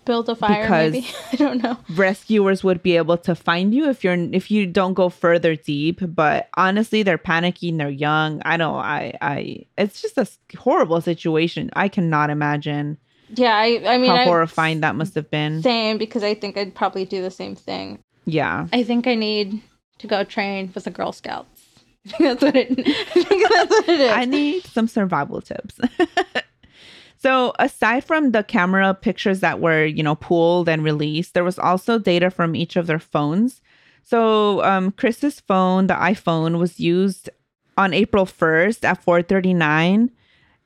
[0.05, 1.77] build a fire Because- maybe i don't know.
[1.95, 5.99] rescuers would be able to find you if you're if you don't go further deep
[6.21, 8.39] but honestly they're panicking they're young.
[8.45, 10.27] I don't i i it's just a
[10.59, 11.71] horrible situation.
[11.75, 12.97] I cannot imagine
[13.33, 15.63] yeah i i mean how I, horrifying that must have been.
[15.63, 17.97] Same because i think i'd probably do the same thing.
[18.25, 18.67] Yeah.
[18.73, 19.61] I think I need
[19.99, 21.63] to go train with the Girl Scouts.
[22.07, 22.71] I think that's what it.
[22.71, 24.11] I think that's what it is.
[24.11, 25.79] i need some survival tips
[27.17, 31.57] So, aside from the camera pictures that were, you know, pulled and released, there was
[31.57, 33.61] also data from each of their phones.
[34.03, 37.31] So, um, Kris's phone, the iPhone, was used
[37.77, 40.11] on April 1st at 4:39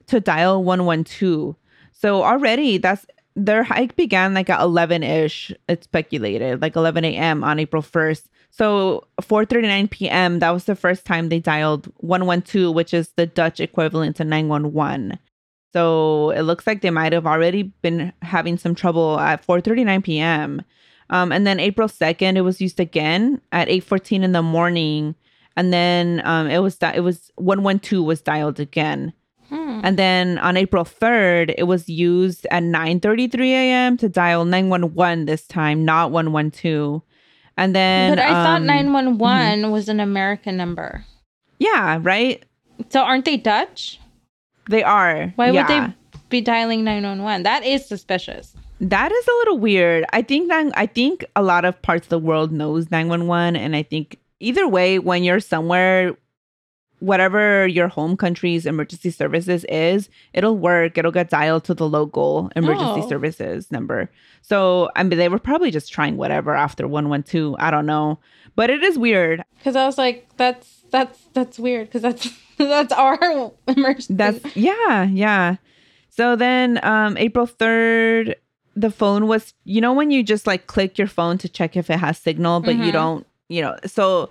[0.08, 1.56] to dial 112.
[1.92, 3.06] So already that's
[3.36, 5.54] their hike began like at 11ish.
[5.70, 7.44] It's speculated like 11 a.m.
[7.44, 8.24] on April 1st.
[8.50, 10.40] So 4:39 p.m.
[10.40, 15.20] That was the first time they dialed 112, which is the Dutch equivalent to 911.
[15.72, 20.64] So it looks like they might have already been having some trouble at 4:39 p.m.
[21.12, 25.16] Um, and then April 2nd, it was used again at 8:14 in the morning,
[25.56, 29.14] and then um, it was that it was 112 was dialed again.
[29.50, 29.82] Hmm.
[29.84, 33.98] And then on April 3rd, it was used at 9:33 a.m.
[33.98, 37.02] to dial 911 this time, not 112.
[37.60, 39.70] And then But I um, thought 911 mm-hmm.
[39.70, 41.04] was an American number.
[41.60, 42.42] Yeah, right?
[42.88, 44.00] So aren't they Dutch?
[44.70, 45.34] They are.
[45.36, 45.52] Why yeah.
[45.52, 45.94] would they
[46.30, 47.44] be dialing 911?
[47.44, 48.56] That is suspicious.
[48.80, 50.06] That is a little weird.
[50.14, 53.76] I think that I think a lot of parts of the world knows 911 and
[53.76, 56.16] I think either way when you're somewhere
[57.00, 60.98] whatever your home country's emergency services is, it'll work.
[60.98, 63.10] It'll get dialed to the local emergency oh.
[63.10, 64.12] services number.
[64.42, 67.56] So, I mean, they were probably just trying whatever after 112.
[67.60, 68.20] I don't know.
[68.56, 69.44] But it is weird.
[69.58, 71.88] Because I was like, that's, that's, that's weird.
[71.88, 74.14] Because that's, that's our emergency.
[74.14, 75.56] That's, yeah, yeah.
[76.10, 78.36] So then, um, April 3rd,
[78.76, 81.90] the phone was, you know, when you just like click your phone to check if
[81.90, 82.84] it has signal, but mm-hmm.
[82.84, 84.30] you don't, you know, so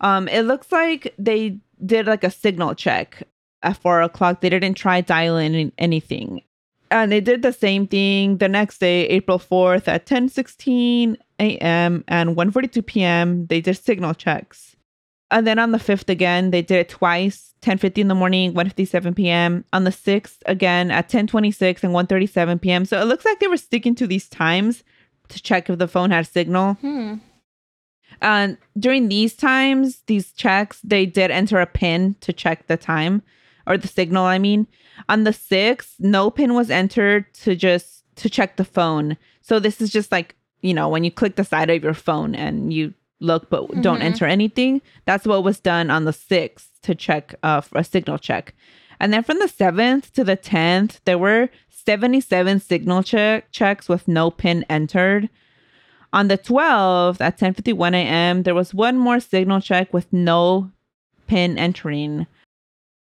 [0.00, 3.22] um, it looks like they did like a signal check
[3.62, 4.40] at four o'clock.
[4.40, 6.42] They didn't try dialing anything.
[6.90, 12.04] And they did the same thing the next day, April 4th at 10 16 a.m.
[12.08, 13.46] and 1 42 p.m.
[13.46, 14.76] They did signal checks.
[15.30, 19.14] And then on the 5th again, they did it twice, 10:50 in the morning, 1:57
[19.14, 19.64] p.m.
[19.72, 22.84] On the 6th again at 10:26 and 1:37 p.m.
[22.86, 24.84] So it looks like they were sticking to these times
[25.28, 26.74] to check if the phone had signal.
[26.74, 27.16] Hmm.
[28.20, 33.22] And during these times, these checks, they did enter a pin to check the time
[33.66, 34.66] or the signal, I mean.
[35.08, 39.16] On the 6th, no pin was entered to just to check the phone.
[39.42, 42.34] So this is just like, you know, when you click the side of your phone
[42.34, 43.80] and you look but mm-hmm.
[43.80, 48.18] don't enter anything, that's what was done on the 6th to check uh, a signal
[48.18, 48.54] check.
[49.00, 54.08] And then from the 7th to the 10th, there were 77 signal check checks with
[54.08, 55.28] no pin entered.
[56.12, 60.70] On the 12th at 10:51 a.m., there was one more signal check with no
[61.26, 62.26] pin entering.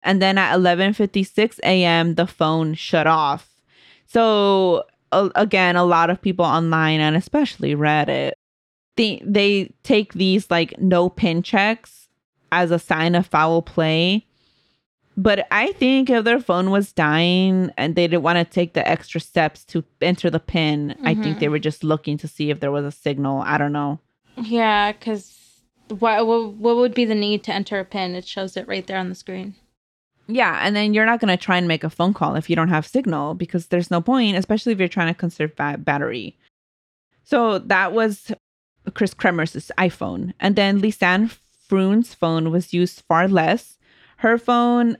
[0.03, 3.49] And then at 11:56 a.m., the phone shut off.
[4.05, 8.31] So uh, again, a lot of people online and especially Reddit,
[8.95, 12.07] they they take these like no pin checks
[12.51, 14.25] as a sign of foul play
[15.17, 18.87] but I think if their phone was dying and they didn't want to take the
[18.87, 21.07] extra steps to enter the pin, mm-hmm.
[21.07, 21.53] I think they mm-hmm.
[21.53, 23.41] were just looking to see if there was a signal.
[23.41, 23.99] I don't know.
[24.37, 25.37] Yeah, because
[25.87, 28.15] what, what what would be the need to enter a pin?
[28.15, 29.55] It shows it right there on the screen.
[30.27, 32.55] Yeah, and then you're not going to try and make a phone call if you
[32.55, 36.35] don't have signal because there's no point, especially if you're trying to conserve ba- battery.
[37.23, 38.31] So that was
[38.93, 40.33] Kris Kremers' iPhone.
[40.39, 41.37] And then Lisanne
[41.69, 43.77] Froon's phone was used far less.
[44.17, 44.97] Her phone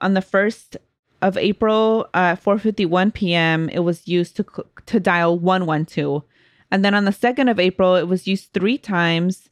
[0.00, 0.76] on the 1st
[1.22, 3.68] of April at 4:51 p.m.
[3.70, 4.44] it was used to
[4.86, 6.22] to dial 112.
[6.70, 9.48] And then on the 2nd of April it was used 3 times.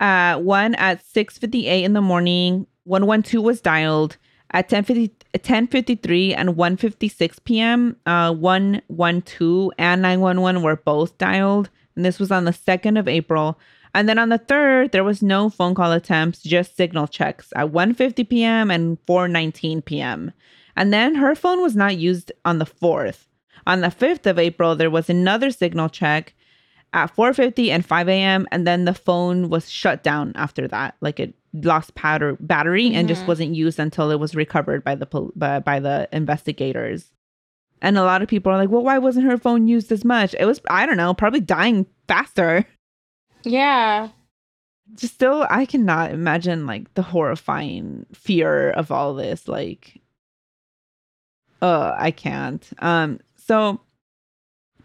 [0.00, 4.16] Uh, one at 6:58 in the morning, 112 was dialed
[4.50, 7.96] at 10:50 10:53 and 1:56 p.m.
[8.06, 13.58] Uh, 112 and 911 were both dialed, and this was on the 2nd of April.
[13.94, 17.68] And then on the 3rd, there was no phone call attempts, just signal checks at
[17.68, 18.70] 1:50 p.m.
[18.70, 20.32] and 4:19 p.m.
[20.76, 23.26] And then her phone was not used on the 4th.
[23.66, 26.34] On the 5th of April, there was another signal check
[26.92, 28.46] at 4:50 and 5 a.m.
[28.50, 30.96] and then the phone was shut down after that.
[31.00, 32.96] Like it lost powder battery mm-hmm.
[32.96, 33.28] and just mm-hmm.
[33.28, 37.12] wasn't used until it was recovered by the by, by the investigators.
[37.82, 40.34] And a lot of people are like, "Well, why wasn't her phone used as much?"
[40.38, 42.66] It was I don't know, probably dying faster.
[43.44, 44.08] Yeah.
[44.96, 49.48] Still, I cannot imagine like the horrifying fear of all this.
[49.48, 50.00] Like,
[51.62, 52.68] uh, I can't.
[52.80, 53.80] Um, so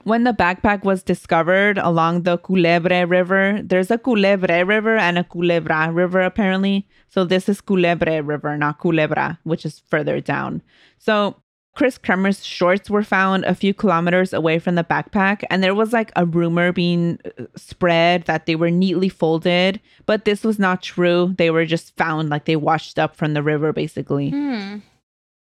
[0.03, 5.23] when the backpack was discovered along the Culebre River, there's a Culebre River and a
[5.23, 6.87] Culebra River apparently.
[7.09, 10.61] So this is Culebre River, not Culebra, which is further down.
[10.97, 11.35] So
[11.79, 15.93] Kris Kremers' shorts were found a few kilometers away from the backpack, and there was
[15.93, 20.83] like a rumor being uh, spread that they were neatly folded, but this was not
[20.83, 21.33] true.
[21.37, 24.31] They were just found like they washed up from the river, basically.
[24.31, 24.79] Hmm.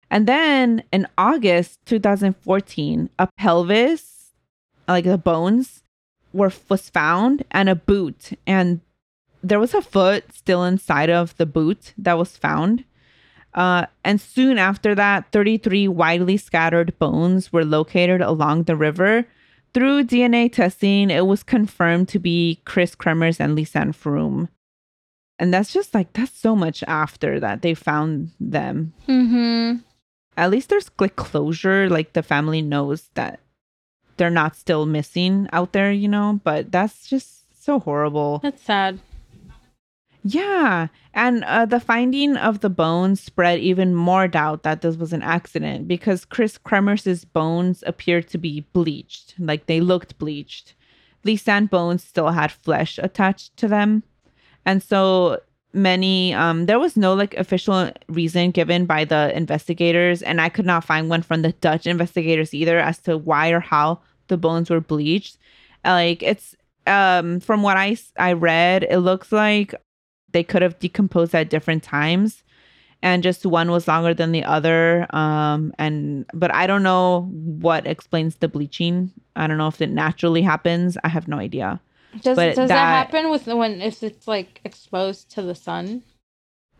[0.09, 4.31] And then in August 2014, a pelvis,
[4.87, 5.83] like the bones,
[6.33, 8.81] were was found and a boot, and
[9.43, 12.85] there was a foot still inside of the boot that was found.
[13.55, 19.25] Uh, and soon after that, 33 widely scattered bones were located along the river.
[19.73, 24.49] Through DNA testing, it was confirmed to be Kris Kremers and Lisanne Froon.
[25.39, 28.93] And that's just like, that's so much after that they found them.
[29.07, 29.79] Mm-hmm.
[30.37, 31.89] At least there's like closure.
[31.89, 33.39] Like the family knows that
[34.17, 36.39] they're not still missing out there, you know?
[36.43, 38.39] But that's just so horrible.
[38.43, 38.99] That's sad.
[40.23, 40.87] Yeah.
[41.13, 45.21] And uh, the finding of the bones spread even more doubt that this was an
[45.21, 50.75] accident because Kris Kremers' bones appeared to be bleached, like they looked bleached.
[51.25, 54.03] Lisanne bones still had flesh attached to them.
[54.65, 55.39] And so
[55.73, 60.65] many, um, there was no like official reason given by the investigators, and I could
[60.65, 64.69] not find one from the Dutch investigators either as to why or how the bones
[64.69, 65.37] were bleached.
[65.85, 66.55] Like it's
[66.87, 69.75] um from what I I read, it looks like
[70.33, 72.43] they could have decomposed at different times.
[73.01, 75.07] And just one was longer than the other.
[75.15, 79.11] Um and but i don't know what explains the bleaching.
[79.35, 80.97] I don't know if it naturally happens.
[81.03, 81.79] I have no idea.
[82.21, 86.03] Does But does that, that- happen with when if it's like exposed to the sun?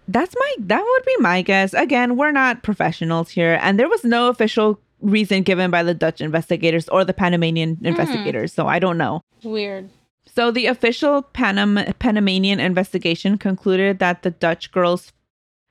[0.07, 1.73] that's my that would be my guess.
[1.73, 3.57] Again we're not professionals here.
[3.61, 8.53] And there was no official reason given by the dutch investigators or the panamanian investigators.
[8.53, 9.21] So i don't know.
[9.43, 9.89] Weird.
[10.25, 15.11] So the official Panam- Panamanian investigation concluded that the Dutch girls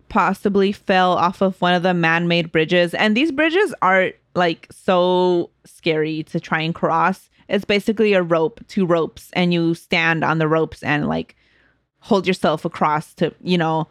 [0.08, 5.48] possibly fell off of one of the man-made bridges and these bridges are like so
[5.64, 7.30] scary to try and cross.
[7.48, 11.34] It's basically a rope, two ropes and you stand on the ropes and like
[12.00, 13.88] hold yourself across to, you know,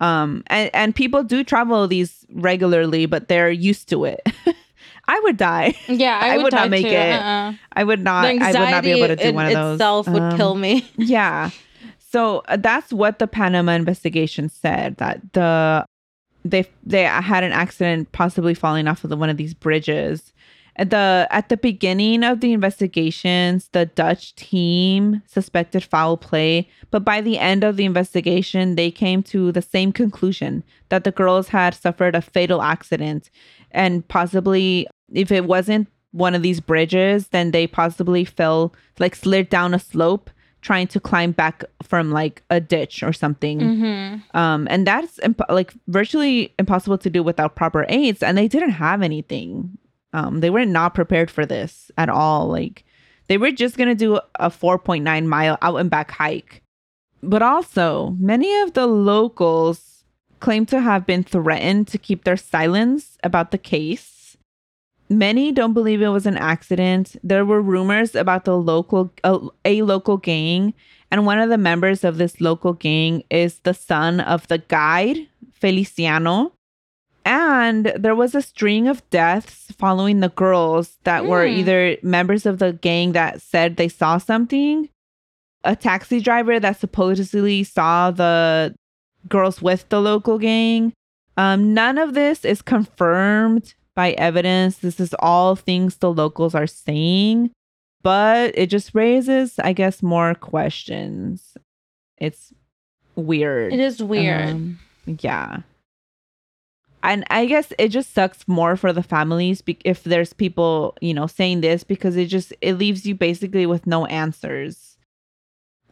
[0.00, 4.20] um and and people do travel these regularly but they're used to it.
[5.06, 5.74] I would die.
[5.88, 6.92] Yeah, I, I would, would not make too.
[6.92, 7.12] it.
[7.12, 7.52] Uh-uh.
[7.72, 9.74] I would not I would not be able to do in one of those.
[9.74, 10.88] itself would Um, kill me.
[10.96, 11.50] yeah.
[11.98, 15.84] So uh, that's what the Panama investigation said that the
[16.44, 20.32] they they had an accident possibly falling off of the, one of these bridges.
[20.76, 27.04] At the at the beginning of the investigations, the Dutch team suspected foul play, but
[27.04, 31.48] by the end of the investigation, they came to the same conclusion that the girls
[31.48, 33.30] had suffered a fatal accident
[33.70, 39.48] and possibly if it wasn't one of these bridges, then they possibly fell like slid
[39.48, 40.30] down a slope
[40.64, 43.60] trying to climb back from like a ditch or something.
[43.60, 44.36] Mm-hmm.
[44.36, 48.22] Um, and that's imp- like virtually impossible to do without proper aids.
[48.22, 49.76] And they didn't have anything.
[50.14, 52.48] Um, they were not prepared for this at all.
[52.48, 52.84] Like
[53.28, 56.62] they were just gonna do a 4.9 mile out and back hike.
[57.22, 60.04] But also, many of the locals
[60.40, 64.13] claim to have been threatened to keep their silence about the case.
[65.08, 67.16] Many don't believe it was an accident.
[67.22, 70.74] There were rumors about the local uh, a local gang
[71.14, 75.16] and one of the members of this local gang is the son of the guide,
[75.52, 76.52] Feliciano.
[77.24, 81.54] And there was a string of deaths following the girls that were Hmm.
[81.54, 84.88] either members of the gang that said they saw something,
[85.62, 88.74] a taxi driver that supposedly saw the
[89.28, 90.92] girls with the local gang.
[91.36, 94.78] Um, none of this is confirmed by evidence.
[94.78, 97.50] This is all things the locals are saying
[98.04, 101.56] but it just raises, I guess, more questions.
[102.18, 102.52] It's
[103.16, 103.72] weird.
[103.72, 104.50] It is weird.
[104.50, 105.60] Um, yeah.
[107.02, 111.14] And I guess it just sucks more for the families be- if there's people, you
[111.14, 114.98] know, saying this because it just it leaves you basically with no answers.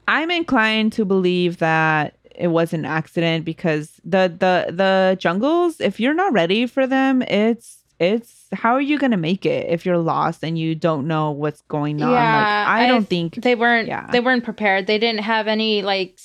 [0.06, 5.98] I'm inclined to believe that it was an accident because the the the jungles, if
[5.98, 9.98] you're not ready for them, it's it's how are you gonna make it if you're
[9.98, 12.10] lost and you don't know what's going on?
[12.10, 13.88] like, I don't think they weren't.
[13.88, 14.08] yeah.
[14.10, 14.86] They weren't prepared.
[14.86, 16.18] They didn't have any like.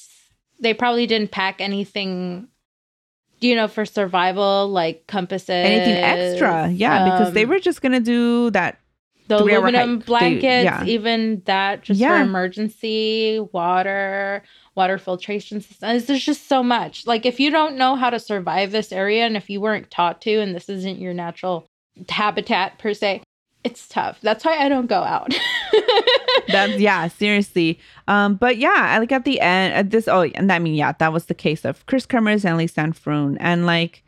[0.60, 2.48] They probably didn't pack anything.
[3.40, 6.70] You know, for survival, like compasses, anything extra.
[6.70, 8.80] Yeah, because they um, were just gonna do that.
[9.28, 10.00] the aluminum hike.
[10.00, 10.84] They- blankets, yeah.
[10.86, 12.18] even that, just Yeah.
[12.18, 14.42] for emergency water,
[14.78, 16.06] water filtration systems.
[16.06, 17.06] There's just so much.
[17.06, 20.22] Like if you don't know how to survive this area, and if you weren't taught
[20.22, 21.68] to, and this isn't your natural
[22.08, 23.24] habitat per se,
[23.64, 24.20] it's tough.
[24.22, 25.36] That's why I don't go out.
[26.50, 27.78] That yeah, seriously.
[28.08, 30.08] Um, but yeah, I like at the end, at this.
[30.08, 33.36] Oh, and I mean, yeah, that was the case of Kris Kremers and Lisanne Froon,
[33.42, 34.04] and like.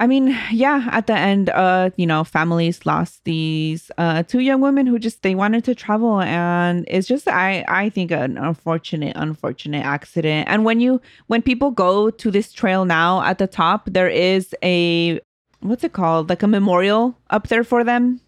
[0.00, 4.62] I mean, yeah, at the end, uh, you know, families lost these uh two young
[4.62, 9.12] women who just they wanted to travel and it's just I I think an unfortunate
[9.14, 10.48] unfortunate accident.
[10.48, 14.54] And when you when people go to this trail now at the top, there is
[14.64, 15.20] a
[15.60, 16.30] what's it called?
[16.30, 18.20] Like a memorial up there for them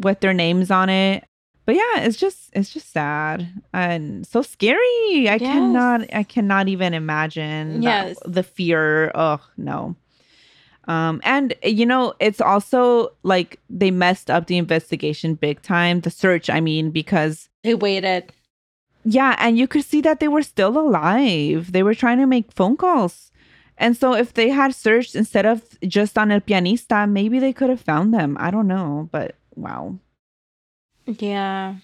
[0.00, 1.24] with their names on it.
[1.66, 5.28] But yeah, it's just it's just sad and so scary.
[5.28, 5.40] I Yes.
[5.40, 8.18] cannot I cannot even imagine that- Yes.
[8.24, 9.12] the fear.
[9.14, 9.94] Oh no.
[10.88, 16.10] Um, and you know, it's also like they messed up the investigation big time, the
[16.10, 18.32] search, I mean, because They waited.
[19.04, 21.72] yeah, and you could see that they were still alive.
[21.72, 23.30] They were trying to make phone calls.
[23.76, 27.70] And so if they had searched instead of just on El Pianista, maybe they could
[27.70, 28.36] have found them.
[28.40, 29.98] I don't know, but wow.
[31.06, 31.76] Yeah.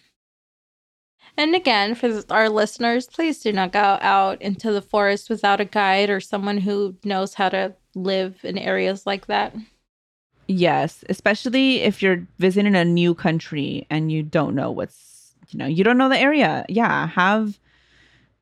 [1.37, 5.65] And again, for our listeners, please do not go out into the forest without a
[5.65, 9.55] guide or someone who knows how to live in areas like that.
[10.47, 15.67] Yes, especially if you're visiting a new country and you don't know what's, you know,
[15.67, 16.65] you don't know the area.
[16.69, 17.59] Yeah, have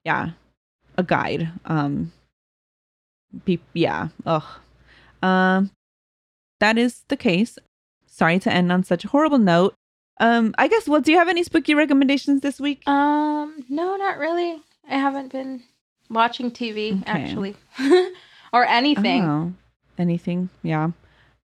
[0.05, 0.31] yeah,
[0.99, 1.49] a guide.
[1.65, 2.13] Um
[3.45, 4.09] be, yeah.
[4.27, 4.45] Ugh.
[5.23, 5.71] Um
[6.61, 7.59] that is the case.
[8.07, 9.75] Sorry to end on such a horrible note.
[10.23, 12.87] Um I guess well, do you have any spooky recommendations this week?
[12.89, 14.61] Um, no, not really.
[14.89, 15.63] I haven't been
[16.09, 17.11] watching TV Okay.
[17.11, 17.57] actually.
[18.53, 19.23] or anything.
[19.25, 19.53] Oh,
[19.99, 20.49] anything?
[20.63, 20.91] Yeah.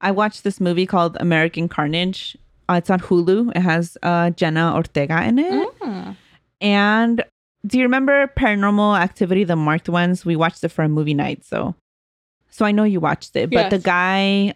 [0.01, 2.37] I watched this movie called American Carnage.
[2.69, 3.51] Uh, it's on Hulu.
[3.57, 5.79] It has uh, Jenna Ortega in it.
[5.81, 6.17] Mm.
[6.61, 7.25] And
[7.67, 10.25] do you remember Paranormal Activity, the marked ones?
[10.25, 11.75] We watched it for a movie night, so
[12.51, 13.51] so I know you watched it.
[13.51, 14.53] But the guy,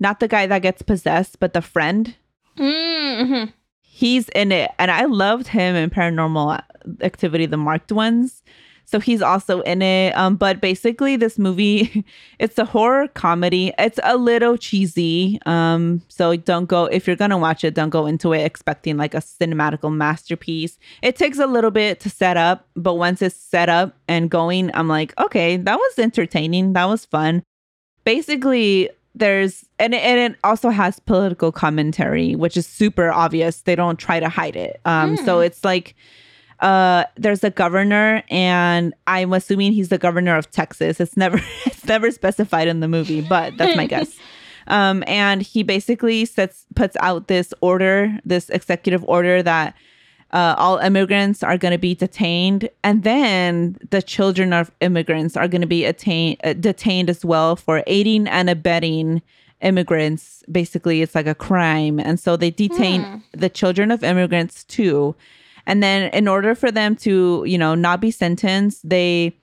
[0.00, 2.14] not the guy that gets possessed, but the friend,
[2.58, 3.52] Mhm.
[3.80, 6.60] he's in it, and I loved him in Paranormal
[7.02, 8.42] Activity, the marked ones.
[8.84, 10.14] So he's also in it.
[10.16, 12.04] Um, but basically, this movie,
[12.38, 13.72] it's a horror comedy.
[13.78, 15.38] It's a little cheesy.
[15.46, 19.14] Um, so don't go if you're gonna watch it, don't go into it expecting like
[19.14, 20.78] a cinematical masterpiece.
[21.00, 24.70] It takes a little bit to set up, but once it's set up and going,
[24.74, 26.74] I'm like, okay, that was entertaining.
[26.74, 27.44] That was fun.
[28.04, 33.62] Basically, there's and it, and it also has political commentary, which is super obvious.
[33.62, 34.80] They don't try to hide it.
[34.84, 35.44] Um, so Hmm.
[35.44, 35.94] it's like
[36.60, 41.84] uh there's a governor and i'm assuming he's the governor of texas it's never it's
[41.86, 44.16] never specified in the movie but that's my guess
[44.68, 49.74] um and he basically sets puts out this order this executive order that
[50.32, 55.48] uh, all immigrants are going to be detained and then the children of immigrants are
[55.48, 59.22] going to be attained, uh, detained as well for aiding and abetting
[59.60, 63.16] immigrants basically it's like a crime and so they detain Hmm.
[63.32, 65.14] the children of immigrants too
[65.66, 69.36] and then in order for them to, you know, not be sentenced, they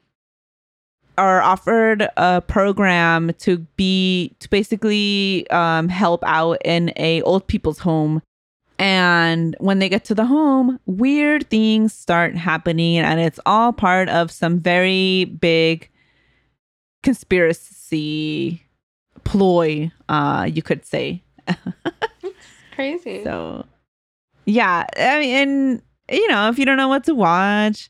[1.18, 7.80] are offered a program to be to basically um, help out in a old people's
[7.80, 8.22] home.
[8.80, 14.08] And when they get to the home, weird things start happening, and it's all part
[14.08, 15.90] of some very big
[17.04, 18.64] conspiracy
[19.26, 21.22] ploy, uh, you could say.
[22.72, 23.22] Crazy.
[23.26, 23.66] So,
[24.46, 27.90] yeah, I mean, and you know, if you don't know what to watch,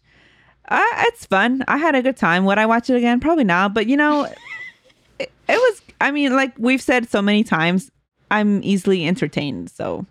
[0.69, 1.63] uh, it's fun.
[1.67, 2.45] I had a good time.
[2.45, 3.19] Would I watch it again?
[3.19, 3.75] Probably not.
[3.75, 4.25] But you know,
[5.19, 5.81] it, it was.
[6.01, 7.91] I mean, like we've said so many times,
[8.31, 9.69] I'm easily entertained.
[9.69, 10.07] So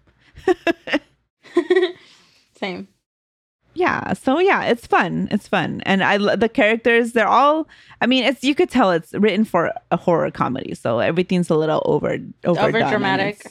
[2.57, 2.89] Same.
[3.75, 5.29] yeah, so yeah, it's fun.
[5.31, 7.13] It's fun, and I the characters.
[7.13, 7.69] They're all.
[8.01, 11.57] I mean, it's you could tell it's written for a horror comedy, so everything's a
[11.57, 13.47] little over over dramatic.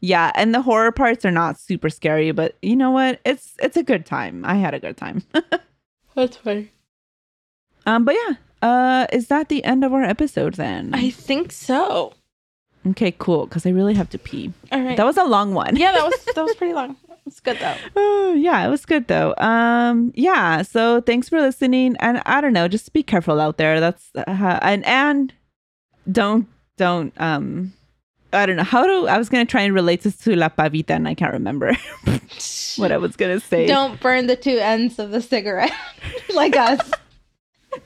[0.00, 3.20] Yeah, and the horror parts are not super scary, but you know what?
[3.24, 4.44] It's it's a good time.
[4.44, 5.22] I had a good time.
[6.14, 6.72] That's funny.
[7.86, 10.94] um, but yeah, uh, is that the end of our episode then?
[10.94, 12.12] I think so.
[12.90, 13.46] Okay, cool.
[13.46, 14.52] Because I really have to pee.
[14.72, 14.96] All right.
[14.96, 15.76] That was a long one.
[15.76, 16.96] yeah, that was that was pretty long.
[17.26, 17.74] It's good though.
[17.96, 19.34] Oh, yeah, it was good though.
[19.38, 20.62] Um, yeah.
[20.62, 23.80] So thanks for listening, and I don't know, just be careful out there.
[23.80, 25.32] That's uh, and and
[26.10, 26.46] don't
[26.76, 27.72] don't um.
[28.30, 29.08] I don't know how to.
[29.08, 31.72] I was gonna try and relate this to La Pavita, and I can't remember
[32.76, 33.66] what I was gonna say.
[33.66, 35.72] Don't burn the two ends of the cigarette
[36.34, 36.80] like us.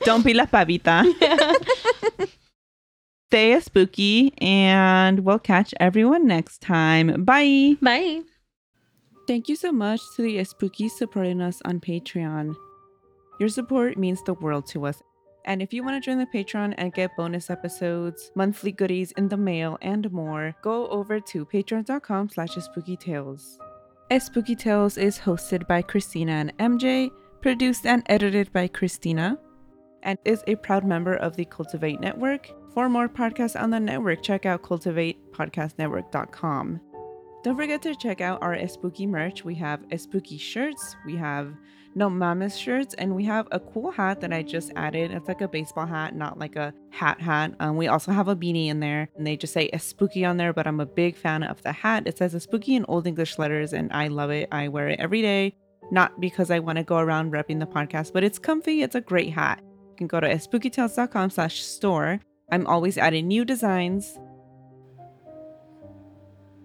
[0.01, 1.03] Don't be La Pavita.
[3.33, 7.25] Stay a spooky, and we'll catch everyone next time.
[7.25, 7.75] Bye.
[7.81, 8.21] Bye.
[9.27, 12.53] Thank you so much to the Spookies supporting us on Patreon.
[13.39, 15.01] Your support means the world to us.
[15.45, 19.29] And if you want to join the Patreon and get bonus episodes, monthly goodies in
[19.29, 23.57] the mail, and more, go over to patreon.com slash spooky tales.
[24.19, 27.09] Spooky Tales is hosted by Christina and MJ,
[27.41, 29.39] produced and edited by Christina,
[30.03, 32.51] and is a proud member of the Cultivate Network.
[32.73, 36.81] For more podcasts on the network, check out cultivatepodcastnetwork.com.
[37.43, 39.45] Don't forget to check out our spooky merch.
[39.45, 41.53] We have spooky shirts, we have
[41.93, 45.11] no mamas shirts, and we have a cool hat that I just added.
[45.11, 47.53] It's like a baseball hat, not like a hat hat.
[47.59, 50.53] Um, we also have a beanie in there, and they just say spooky on there.
[50.53, 52.07] But I'm a big fan of the hat.
[52.07, 54.49] It says spooky in old English letters, and I love it.
[54.51, 55.55] I wear it every day,
[55.91, 58.81] not because I want to go around repping the podcast, but it's comfy.
[58.81, 59.61] It's a great hat.
[59.61, 62.19] You can go to spookytales.com/store.
[62.51, 64.19] I'm always adding new designs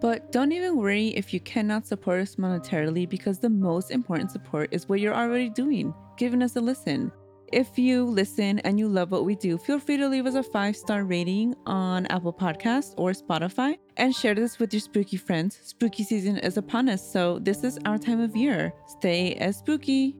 [0.00, 4.68] but don't even worry if you cannot support us monetarily because the most important support
[4.70, 7.10] is what you're already doing, giving us a listen.
[7.52, 10.42] If you listen and you love what we do, feel free to leave us a
[10.42, 15.58] five star rating on Apple Podcasts or Spotify and share this with your spooky friends.
[15.64, 18.72] Spooky season is upon us, so this is our time of year.
[18.86, 20.14] Stay as spooky.